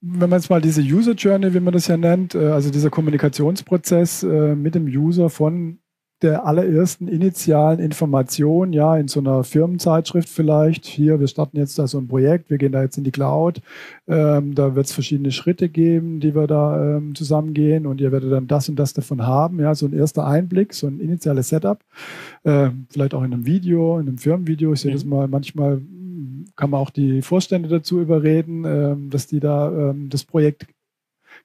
[0.00, 2.90] wenn man jetzt mal diese User Journey, wie man das ja nennt, äh, also dieser
[2.90, 5.80] Kommunikationsprozess äh, mit dem User von
[6.22, 10.84] der allerersten initialen Information, ja, in so einer Firmenzeitschrift vielleicht.
[10.84, 13.60] Hier, wir starten jetzt da so ein Projekt, wir gehen da jetzt in die Cloud.
[14.08, 18.32] Ähm, da wird es verschiedene Schritte geben, die wir da ähm, zusammengehen und ihr werdet
[18.32, 19.60] dann das und das davon haben.
[19.60, 21.78] Ja, so ein erster Einblick, so ein initiales Setup.
[22.44, 24.72] Ähm, vielleicht auch in einem Video, in einem Firmenvideo.
[24.72, 24.96] Ich sehe mhm.
[24.96, 25.80] das mal manchmal
[26.56, 30.66] kann man auch die Vorstände dazu überreden, ähm, dass die da ähm, das Projekt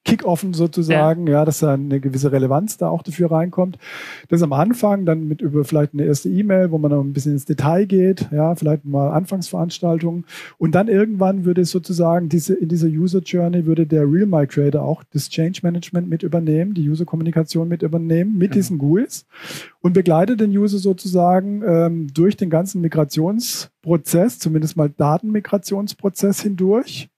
[0.05, 1.33] Kickoffen sozusagen, ja.
[1.33, 3.77] ja, dass da eine gewisse Relevanz da auch dafür reinkommt.
[4.27, 7.33] Das am Anfang, dann mit über vielleicht eine erste E-Mail, wo man noch ein bisschen
[7.33, 10.25] ins Detail geht, ja, vielleicht mal Anfangsveranstaltungen.
[10.57, 14.45] Und dann irgendwann würde es sozusagen diese, in dieser User Journey würde der Real My
[14.45, 18.53] Creator auch das Change Management mit übernehmen, die User-Kommunikation mit übernehmen, mit genau.
[18.55, 19.25] diesen GUIs
[19.81, 27.09] und begleitet den User sozusagen ähm, durch den ganzen Migrationsprozess, zumindest mal Datenmigrationsprozess hindurch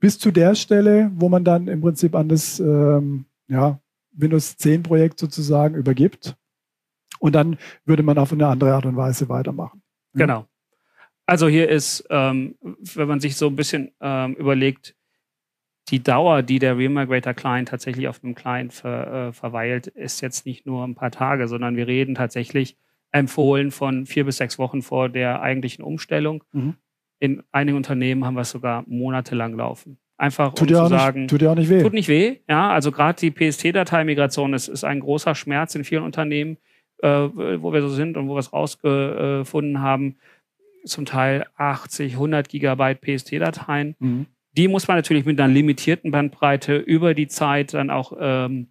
[0.00, 3.78] bis zu der Stelle, wo man dann im Prinzip an das ähm, ja,
[4.12, 6.36] Windows 10 Projekt sozusagen übergibt.
[7.18, 9.82] Und dann würde man auf eine andere Art und Weise weitermachen.
[10.14, 10.46] Genau.
[11.26, 12.56] Also hier ist, ähm,
[12.94, 14.96] wenn man sich so ein bisschen ähm, überlegt,
[15.90, 20.46] die Dauer, die der Remigrator Client tatsächlich auf dem Client ver, äh, verweilt, ist jetzt
[20.46, 22.76] nicht nur ein paar Tage, sondern wir reden tatsächlich
[23.12, 26.44] empfohlen von vier bis sechs Wochen vor der eigentlichen Umstellung.
[26.52, 26.76] Mhm.
[27.20, 29.98] In einigen Unternehmen haben wir es sogar monatelang laufen.
[30.16, 31.82] Einfach tut um zu sagen, nicht, tut dir auch nicht weh.
[31.82, 32.70] Tut nicht weh, ja.
[32.70, 36.58] Also gerade die PST-Dateimigration ist, ist ein großer Schmerz in vielen Unternehmen,
[36.98, 40.16] äh, wo wir so sind und wo wir es rausgefunden haben.
[40.84, 43.96] Zum Teil 80, 100 Gigabyte PST-Dateien.
[43.98, 44.26] Mhm.
[44.56, 48.68] Die muss man natürlich mit einer limitierten Bandbreite über die Zeit dann auch ähm,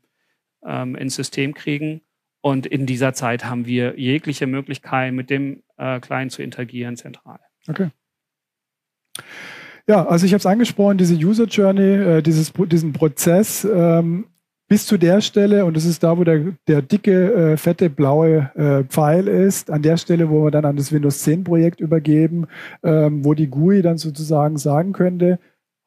[0.65, 2.01] ähm, ins System kriegen.
[2.41, 7.39] Und in dieser Zeit haben wir jegliche Möglichkeit, mit dem äh, Client zu interagieren, zentral.
[7.67, 7.89] Okay.
[9.89, 14.25] Ja, also ich habe es angesprochen, diese User Journey, äh, dieses, diesen Prozess ähm,
[14.67, 18.51] bis zu der Stelle, und das ist da, wo der, der dicke, äh, fette, blaue
[18.53, 22.45] äh, Pfeil ist, an der Stelle, wo wir dann an das Windows 10 Projekt übergeben,
[22.83, 25.39] ähm, wo die GUI dann sozusagen sagen könnte,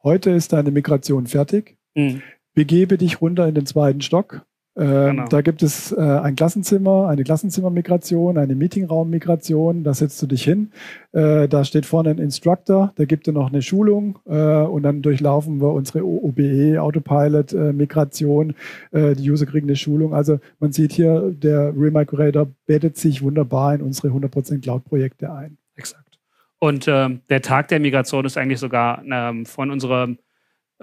[0.03, 2.22] heute ist deine Migration fertig, mhm.
[2.55, 4.44] begebe dich runter in den zweiten Stock,
[4.74, 5.28] ähm, genau.
[5.28, 9.84] Da gibt es äh, ein Klassenzimmer, eine Klassenzimmermigration, eine Meetingraummigration.
[9.84, 10.72] Da setzt du dich hin.
[11.12, 15.02] Äh, da steht vorne ein Instructor, der gibt dir noch eine Schulung äh, und dann
[15.02, 18.54] durchlaufen wir unsere OBE, Autopilot-Migration.
[18.92, 20.14] Die User kriegen eine Schulung.
[20.14, 25.58] Also man sieht hier, der Remigrator bettet sich wunderbar in unsere 100% Cloud-Projekte ein.
[25.76, 26.18] Exakt.
[26.58, 30.18] Und ähm, der Tag der Migration ist eigentlich sogar ähm, von unserem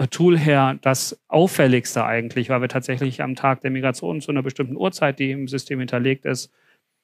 [0.08, 4.78] Tool her das auffälligste eigentlich, weil wir tatsächlich am Tag der Migration zu einer bestimmten
[4.78, 6.52] Uhrzeit, die im System hinterlegt ist,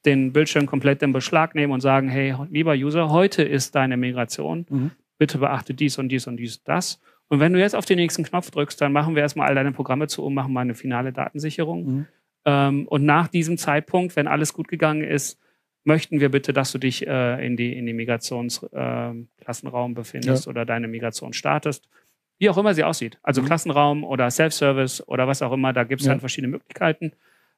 [0.06, 4.66] den Bildschirm komplett in Beschlag nehmen und sagen, hey, lieber User, heute ist deine Migration.
[4.70, 4.91] Mhm.
[5.18, 7.02] Bitte beachte dies und dies und dies und das.
[7.28, 9.72] Und wenn du jetzt auf den nächsten Knopf drückst, dann machen wir erstmal all deine
[9.72, 11.86] Programme zu und machen mal eine finale Datensicherung.
[11.86, 12.06] Mhm.
[12.46, 15.39] Ähm, und nach diesem Zeitpunkt, wenn alles gut gegangen ist,
[15.84, 20.50] möchten wir bitte, dass du dich äh, in die, in die Migrationsklassenraum äh, befindest ja.
[20.50, 21.89] oder deine Migration startest
[22.38, 23.17] wie auch immer sie aussieht.
[23.23, 23.45] Also mhm.
[23.45, 26.13] Klassenraum oder Self-Service oder was auch immer, da gibt es ja.
[26.13, 27.13] dann verschiedene Möglichkeiten.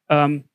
[0.09, 0.45] Ähm,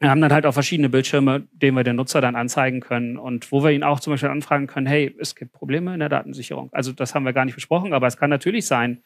[0.00, 3.50] wir haben dann halt auch verschiedene Bildschirme, denen wir den Nutzer dann anzeigen können und
[3.52, 6.68] wo wir ihn auch zum Beispiel anfragen können, hey, es gibt Probleme in der Datensicherung.
[6.72, 9.02] Also das haben wir gar nicht besprochen, aber es kann natürlich sein,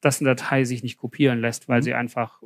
[0.00, 1.84] dass eine Datei sich nicht kopieren lässt, weil mhm.
[1.84, 2.42] sie einfach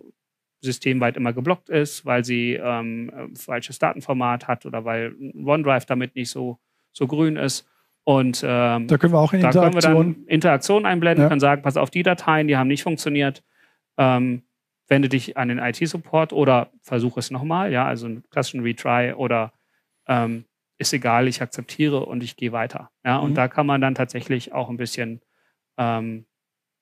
[0.60, 6.30] systemweit immer geblockt ist, weil sie ähm, falsches Datenformat hat oder weil OneDrive damit nicht
[6.30, 6.58] so,
[6.92, 7.68] so grün ist.
[8.08, 11.28] Und ähm, da können wir auch in Interaktion, da können wir dann Interaktion einblenden, ja.
[11.28, 13.42] können sagen, pass auf, die Dateien, die haben nicht funktioniert.
[13.98, 14.44] Ähm,
[14.86, 19.52] wende dich an den IT-Support oder versuche es nochmal, ja, also einen klassischen Retry oder
[20.06, 20.44] ähm,
[20.78, 22.90] ist egal, ich akzeptiere und ich gehe weiter.
[23.04, 23.34] Ja, und mhm.
[23.34, 25.20] da kann man dann tatsächlich auch ein bisschen
[25.76, 26.26] ähm,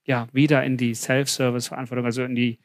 [0.05, 2.59] ja, wieder in die Self-Service-Verantwortung, also in die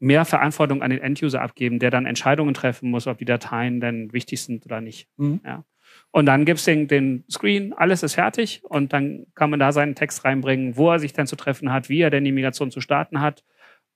[0.00, 4.12] mehr Verantwortung an den End-User abgeben, der dann Entscheidungen treffen muss, ob die Dateien denn
[4.12, 5.08] wichtig sind oder nicht.
[5.16, 5.40] Mhm.
[5.46, 5.64] Ja.
[6.12, 9.72] Und dann gibt es den, den, Screen, alles ist fertig und dann kann man da
[9.72, 12.70] seinen Text reinbringen, wo er sich dann zu treffen hat, wie er denn die Migration
[12.70, 13.44] zu starten hat.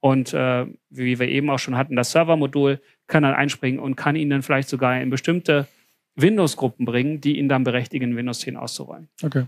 [0.01, 4.17] Und äh, wie wir eben auch schon hatten, das Server-Modul kann dann einspringen und kann
[4.17, 5.69] ihn dann vielleicht sogar in bestimmte
[6.17, 9.09] Windows-Gruppen bringen, die ihn dann berechtigen, Windows 10 auszurollen.
[9.23, 9.45] Okay.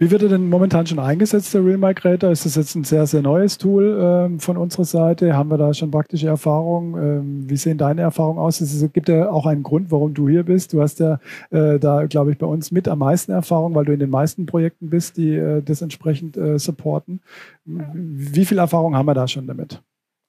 [0.00, 2.30] Wie wird er denn momentan schon eingesetzt, der Real Migrator?
[2.30, 5.34] Ist das jetzt ein sehr, sehr neues Tool ähm, von unserer Seite?
[5.36, 6.94] Haben wir da schon praktische Erfahrungen?
[6.94, 8.60] Ähm, wie sehen deine Erfahrungen aus?
[8.60, 10.72] Es gibt ja auch einen Grund, warum du hier bist.
[10.72, 11.18] Du hast ja
[11.50, 14.46] äh, da, glaube ich, bei uns mit am meisten Erfahrung, weil du in den meisten
[14.46, 17.20] Projekten bist, die äh, das entsprechend äh, supporten.
[17.64, 19.82] Wie viel Erfahrung haben wir da schon damit?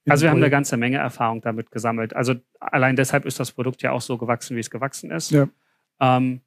[0.07, 2.15] Also wir haben eine ganze Menge Erfahrung damit gesammelt.
[2.15, 5.29] Also allein deshalb ist das Produkt ja auch so gewachsen, wie es gewachsen ist.
[5.29, 5.47] Ja.
[5.99, 6.41] Ähm,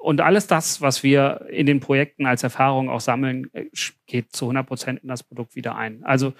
[0.00, 3.66] und alles das, was wir in den Projekten als Erfahrung auch sammeln, äh,
[4.06, 6.02] geht zu 100 Prozent in das Produkt wieder ein.
[6.04, 6.32] Also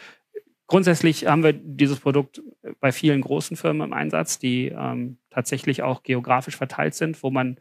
[0.66, 2.42] grundsätzlich haben wir dieses Produkt
[2.80, 7.58] bei vielen großen Firmen im Einsatz, die ähm, tatsächlich auch geografisch verteilt sind, wo man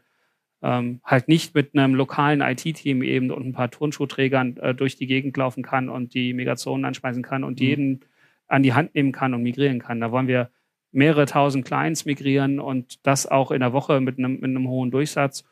[0.62, 5.06] ähm, halt nicht mit einem lokalen IT-Team eben und ein paar Turnschuhträgern äh, durch die
[5.06, 7.66] Gegend laufen kann und die Migrationen anschmeißen kann und mhm.
[7.66, 8.00] jeden
[8.48, 10.00] an die Hand nehmen kann und migrieren kann.
[10.00, 10.50] Da wollen wir
[10.92, 14.90] mehrere tausend Clients migrieren und das auch in der Woche mit einem, mit einem hohen
[14.90, 15.44] Durchsatz.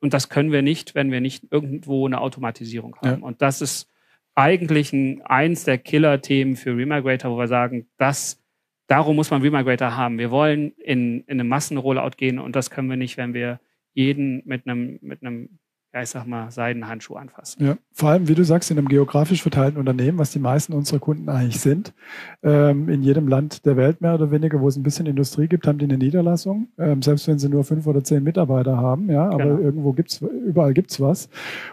[0.00, 3.20] Und das können wir nicht, wenn wir nicht irgendwo eine Automatisierung haben.
[3.20, 3.26] Ja.
[3.26, 3.90] Und das ist
[4.34, 8.42] eigentlich ein, eins der Killer-Themen für Remigrator, wo wir sagen, das,
[8.86, 10.18] darum muss man Remigrator haben.
[10.18, 13.60] Wir wollen in, in eine Massenrollout gehen und das können wir nicht, wenn wir
[13.94, 15.58] jeden mit einem, mit einem
[15.96, 17.64] ja, ich sag mal, Seidenhandschuh anfassen.
[17.64, 20.98] Ja, vor allem, wie du sagst, in einem geografisch verteilten Unternehmen, was die meisten unserer
[20.98, 21.94] Kunden eigentlich sind.
[22.42, 25.66] Ähm, in jedem Land der Welt mehr oder weniger, wo es ein bisschen Industrie gibt,
[25.66, 26.68] haben die eine Niederlassung.
[26.76, 29.58] Ähm, selbst wenn sie nur fünf oder zehn Mitarbeiter haben, ja, aber genau.
[29.58, 31.30] irgendwo gibt's, überall gibt's was.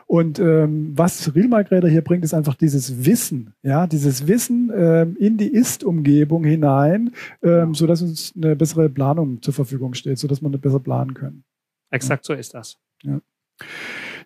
[0.08, 5.18] Und ähm, was Real Migrator hier bringt, ist einfach dieses Wissen, ja, dieses Wissen ähm,
[5.20, 7.12] in die Ist-Umgebung hinein,
[7.42, 11.44] ähm, sodass uns eine bessere Planung zur Verfügung steht, sodass wir besser planen können.
[11.92, 12.78] Exakt so ist das.
[13.02, 13.20] Ja.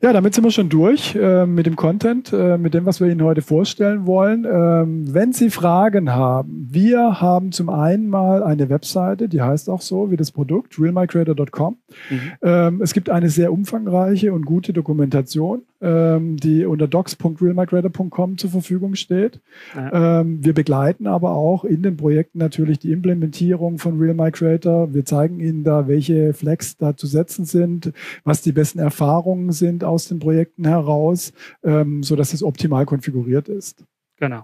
[0.01, 3.07] Ja, damit sind wir schon durch äh, mit dem Content, äh, mit dem, was wir
[3.07, 4.45] Ihnen heute vorstellen wollen.
[4.45, 9.81] Ähm, wenn Sie Fragen haben, wir haben zum einen mal eine Webseite, die heißt auch
[9.81, 11.77] so wie das Produkt, realmycreator.com.
[12.09, 12.19] Mhm.
[12.41, 18.95] Ähm, es gibt eine sehr umfangreiche und gute Dokumentation ähm, die unter docs.realmigrator.com zur Verfügung
[18.95, 19.39] steht.
[19.75, 20.21] Ja.
[20.21, 24.93] Ähm, wir begleiten aber auch in den Projekten natürlich die Implementierung von Real Migrator.
[24.93, 29.83] Wir zeigen Ihnen da, welche Flex da zu setzen sind, was die besten Erfahrungen sind
[29.83, 33.83] aus den Projekten heraus, ähm, sodass es optimal konfiguriert ist.
[34.17, 34.43] Genau.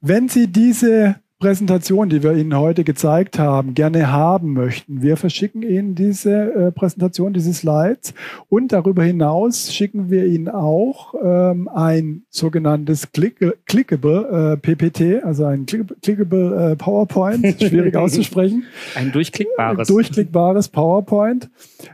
[0.00, 5.02] Wenn Sie diese Präsentation, die wir Ihnen heute gezeigt haben, gerne haben möchten.
[5.02, 8.14] Wir verschicken Ihnen diese äh, Präsentation, diese Slides
[8.48, 13.34] und darüber hinaus schicken wir Ihnen auch ähm, ein sogenanntes Click
[13.66, 18.64] Clickable äh, PPT, also ein Click Clickable äh, PowerPoint, schwierig auszusprechen.
[18.94, 19.86] Ein durchklickbares.
[19.86, 21.50] Durchklickbares PowerPoint,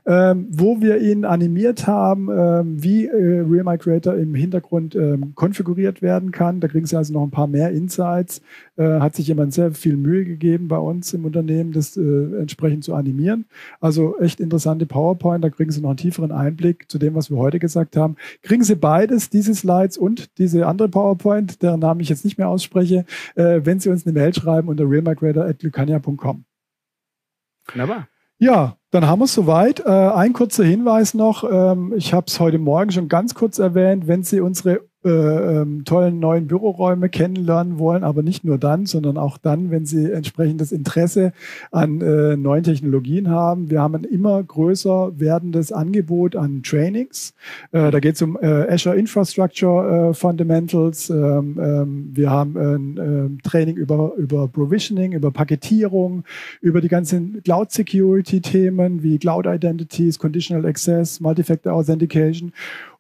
[0.07, 5.33] ähm, wo wir Ihnen animiert haben, ähm, wie äh, Real My Creator im Hintergrund ähm,
[5.35, 6.61] konfiguriert werden kann.
[6.61, 8.43] Da kriegen Sie also noch ein paar mehr Insights.
[8.81, 12.01] Äh, hat sich jemand sehr viel Mühe gegeben bei uns im Unternehmen, das äh,
[12.41, 13.45] entsprechend zu animieren.
[13.79, 17.37] Also echt interessante PowerPoint, da kriegen Sie noch einen tieferen Einblick zu dem, was wir
[17.37, 18.17] heute gesagt haben.
[18.41, 22.49] Kriegen Sie beides, diese Slides und diese andere PowerPoint, deren Namen ich jetzt nicht mehr
[22.49, 23.05] ausspreche,
[23.35, 26.47] äh, wenn Sie uns eine Mail schreiben unter realmigrator.lucania.com.
[27.71, 28.09] Wunderbar.
[28.39, 29.81] Ja, dann haben wir es soweit.
[29.81, 31.45] Äh, ein kurzer Hinweis noch.
[31.45, 34.09] Ähm, ich habe es heute Morgen schon ganz kurz erwähnt.
[34.09, 39.17] Wenn Sie unsere äh, ähm, tollen neuen Büroräume kennenlernen wollen, aber nicht nur dann, sondern
[39.17, 41.33] auch dann, wenn sie entsprechendes Interesse
[41.71, 43.71] an äh, neuen Technologien haben.
[43.71, 47.33] Wir haben ein immer größer werdendes Angebot an Trainings.
[47.73, 51.09] Äh, da geht es um äh, Azure Infrastructure äh, Fundamentals.
[51.09, 56.25] Ähm, ähm, wir haben ein ähm, Training über, über Provisioning, über Paketierung,
[56.61, 62.53] über die ganzen Cloud Security Themen wie Cloud Identities, Conditional Access, Multifactor Authentication.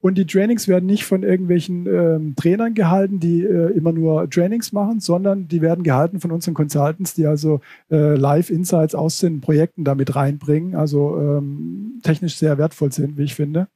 [0.02, 4.72] Und die Trainings werden nicht von irgendwelchen ähm, Trainern gehalten, die äh, immer nur Trainings
[4.72, 9.84] machen, sondern die werden gehalten von unseren Consultants, die also äh, Live-Insights aus den Projekten
[9.84, 13.68] damit reinbringen, also ähm, technisch sehr wertvoll sind, wie ich finde.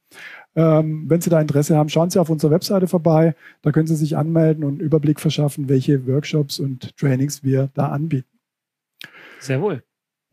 [0.55, 3.35] Ähm, wenn Sie da Interesse haben, schauen Sie auf unserer Webseite vorbei.
[3.61, 7.89] Da können Sie sich anmelden und einen Überblick verschaffen, welche Workshops und Trainings wir da
[7.89, 8.29] anbieten.
[9.39, 9.83] Sehr wohl.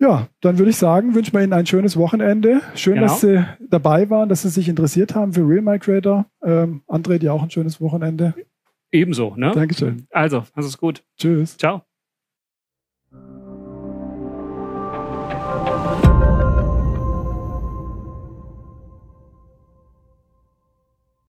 [0.02, 2.60] Ja, dann würde ich sagen, wünschen wir Ihnen ein schönes Wochenende.
[2.74, 3.06] Schön, genau.
[3.06, 6.26] dass Sie dabei waren, dass Sie sich interessiert haben für Real Migrator.
[6.44, 8.34] Ähm, André, dir auch ein schönes Wochenende.
[8.90, 9.52] Ebenso, ne?
[9.54, 10.08] Dankeschön.
[10.10, 11.04] Also, ist gut.
[11.16, 11.56] Tschüss.
[11.56, 11.82] Ciao.